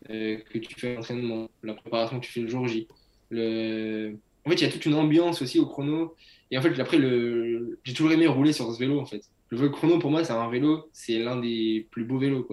[0.07, 2.87] que tu fais l'entraînement, la préparation que tu fais le jour J.
[3.31, 6.15] En fait, il y a toute une ambiance aussi au chrono.
[6.51, 6.97] Et en fait, après,
[7.83, 9.23] j'ai toujours aimé rouler sur ce vélo, en fait.
[9.49, 12.47] Le vélo chrono, pour moi, c'est un vélo, c'est l'un des plus beaux vélos.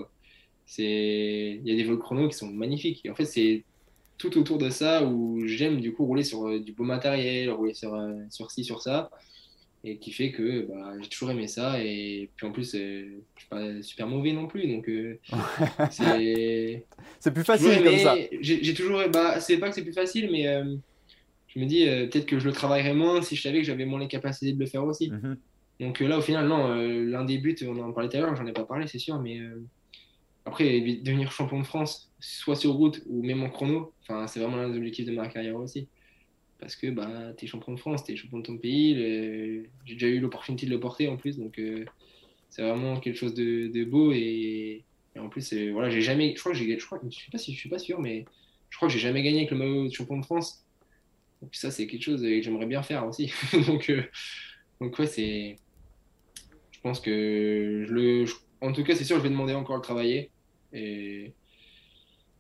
[0.78, 3.03] Il y a des vélos chrono qui sont magnifiques.
[3.05, 3.64] Et en fait, c'est
[4.18, 7.74] tout autour de ça où j'aime, du coup, rouler sur euh, du beau matériel, rouler
[7.74, 9.11] sur, euh, sur ci, sur ça
[9.87, 13.41] et qui fait que bah, j'ai toujours aimé ça et puis en plus euh, je
[13.41, 15.18] suis pas super mauvais non plus donc euh,
[15.91, 16.84] c'est
[17.20, 18.16] c'est plus facile comme ça.
[18.41, 20.74] j'ai toujours bah c'est pas que c'est plus facile mais euh,
[21.47, 24.01] je me dis peut-être que je le travaillerais moins si je savais que j'avais moins
[24.01, 25.11] les capacités de le faire aussi.
[25.11, 25.37] Mhm.
[25.80, 28.47] donc là au final non l'un des buts on en parlait tout à l'heure j'en
[28.47, 29.41] ai pas parlé c'est sûr mais
[30.45, 34.57] après devenir champion de France soit sur route ou même en chrono enfin c'est vraiment
[34.57, 35.87] l'un des objectifs de ma carrière aussi
[36.66, 38.92] parce que bah, tu es champion de France, tu es champion de ton pays.
[39.84, 41.84] J'ai déjà eu l'opportunité de le porter en plus, donc euh,
[42.50, 44.10] c'est vraiment quelque chose de, beau.
[44.10, 44.82] Et,
[45.16, 48.24] en plus, voilà, j'ai jamais, je crois que j'ai, je je suis pas sûr, mais
[48.70, 50.66] je crois que j'ai jamais gagné avec le maillot de champion de France.
[51.40, 53.32] Donc ça, c'est quelque chose que j'aimerais bien faire aussi.
[53.68, 54.02] donc, euh,
[54.80, 55.54] donc ouais, c'est,
[56.72, 58.24] je pense que
[58.60, 60.30] en tout cas, c'est sûr, je vais demander encore à le travailler.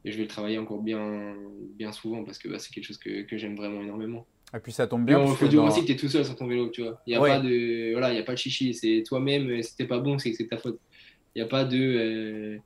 [0.06, 1.34] Et je vais le travailler encore bien,
[1.76, 4.24] bien souvent parce que bah, c'est quelque chose que, que j'aime vraiment énormément.
[4.54, 5.20] Et puis ça tombe bien.
[5.20, 7.02] Il faut dire aussi que tu es tout seul sur ton vélo, tu vois.
[7.06, 9.76] Il n'y a, pas de, voilà, il y a pas de chichi, c'est toi-même, si
[9.76, 10.78] t'es pas bon, c'est que c'est ta faute.
[11.34, 12.58] Il n'y a pas de euh,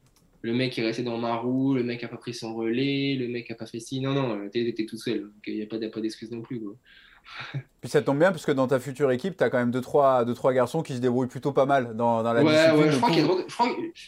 [0.42, 3.28] le mec est resté dans ma roue, le mec a pas pris son relais, le
[3.28, 4.00] mec a pas fait ci.
[4.00, 5.30] Non, non, tu es, tout seul.
[5.46, 6.60] Il n'y a pas, pas d'excuse non plus.
[6.60, 6.76] Quoi.
[7.80, 9.72] Puis ça tombe bien, parce que dans ta future équipe, tu as quand même 2-3
[9.72, 12.52] deux, trois, deux, trois garçons qui se débrouillent plutôt pas mal dans, dans la ouais,
[12.52, 12.78] discipline.
[12.78, 13.54] Ouais, je, crois qu'il y a, je,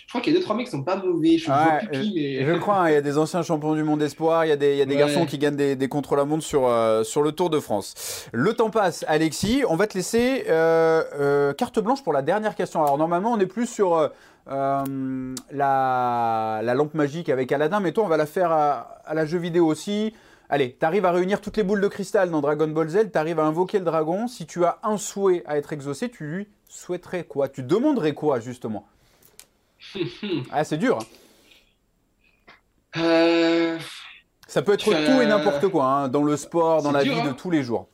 [0.09, 1.39] crois, qu'il y a 2-3 mecs qui sont pas mauvais.
[1.39, 2.45] Je, mais...
[2.45, 4.57] je crois, hein, il y a des anciens champions du monde espoir, il y a
[4.57, 7.33] des, il y a des garçons qui gagnent des, des contre-la-montre sur, euh, sur le
[7.33, 8.29] Tour de France.
[8.33, 9.63] Le temps passe, Alexis.
[9.67, 12.83] On va te laisser euh, euh, carte blanche pour la dernière question.
[12.83, 14.11] Alors normalement, on est plus sur
[14.47, 14.85] la,
[15.51, 19.39] la, lampe magique avec Aladdin, mais toi, on va la faire à, à la jeu
[19.39, 20.13] vidéo aussi.
[20.53, 23.19] Allez, tu arrives à réunir toutes les boules de cristal dans Dragon Ball Z, tu
[23.19, 24.29] arrives à invoquer le dragon.
[24.29, 27.49] Si tu as un souhait à être exaucé, tu lui souhaiterais quoi?
[27.49, 28.87] Tu demanderais quoi, justement?
[30.51, 30.99] Ah, c'est dur.
[30.99, 31.07] Hein.
[32.99, 33.79] Euh,
[34.47, 37.31] Ça peut être tout et n'importe quoi, hein, dans le sport, dans la vie de
[37.31, 37.37] hein.
[37.37, 37.89] tous les jours.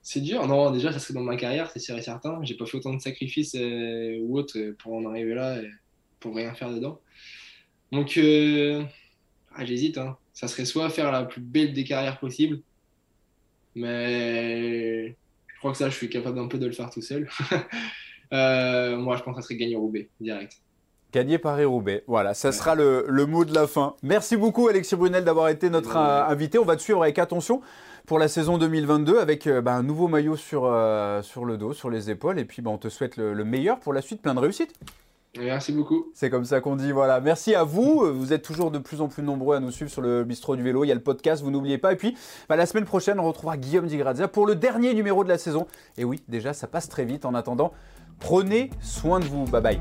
[0.00, 0.46] C'est dur.
[0.46, 2.38] Non, déjà, ça serait dans ma carrière, c'est sûr et certain.
[2.42, 5.56] J'ai pas fait autant de sacrifices euh, ou autres pour en arriver là,
[6.20, 7.00] pour rien faire dedans.
[7.90, 8.84] Donc, euh,
[9.56, 9.98] ah, j'hésite.
[9.98, 10.16] Hein.
[10.34, 12.60] Ça serait soit faire la plus belle des carrières possibles,
[13.74, 17.28] mais je crois que ça, je suis capable un peu de le faire tout seul.
[18.32, 20.56] Euh, moi, je pense que ça serait gagner Roubaix, direct.
[21.12, 22.02] Gagné Paris-Roubaix.
[22.08, 23.94] Voilà, ça sera le, mot de la fin.
[24.02, 26.58] Merci beaucoup, Alexis Brunel, d'avoir été notre invité.
[26.58, 27.60] On va te suivre avec attention
[28.06, 31.72] pour la saison 2022 avec euh, bah, un nouveau maillot sur, euh, sur le dos,
[31.72, 32.38] sur les épaules.
[32.40, 34.20] Et puis, bah, on te souhaite le, meilleur pour la suite.
[34.20, 34.74] Plein de réussite.
[35.38, 36.06] Merci beaucoup.
[36.14, 36.92] C'est comme ça qu'on dit.
[36.92, 37.20] Voilà.
[37.20, 38.04] Merci à vous.
[38.14, 40.62] Vous êtes toujours de plus en plus nombreux à nous suivre sur le bistrot du
[40.62, 40.84] vélo.
[40.84, 41.92] Il y a le podcast, vous n'oubliez pas.
[41.92, 42.16] Et puis,
[42.48, 45.38] bah, la semaine prochaine, on retrouvera Guillaume Di Grazia pour le dernier numéro de la
[45.38, 45.66] saison.
[45.98, 47.24] Et oui, déjà, ça passe très vite.
[47.24, 47.72] En attendant,
[48.20, 49.44] prenez soin de vous.
[49.46, 49.80] Bye bye.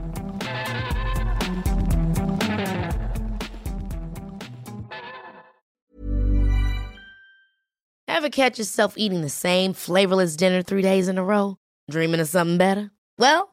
[8.08, 11.58] Ever catch yourself eating the same flavorless dinner three days in a row?
[11.92, 12.90] Dreaming of something better?
[13.20, 13.53] Well,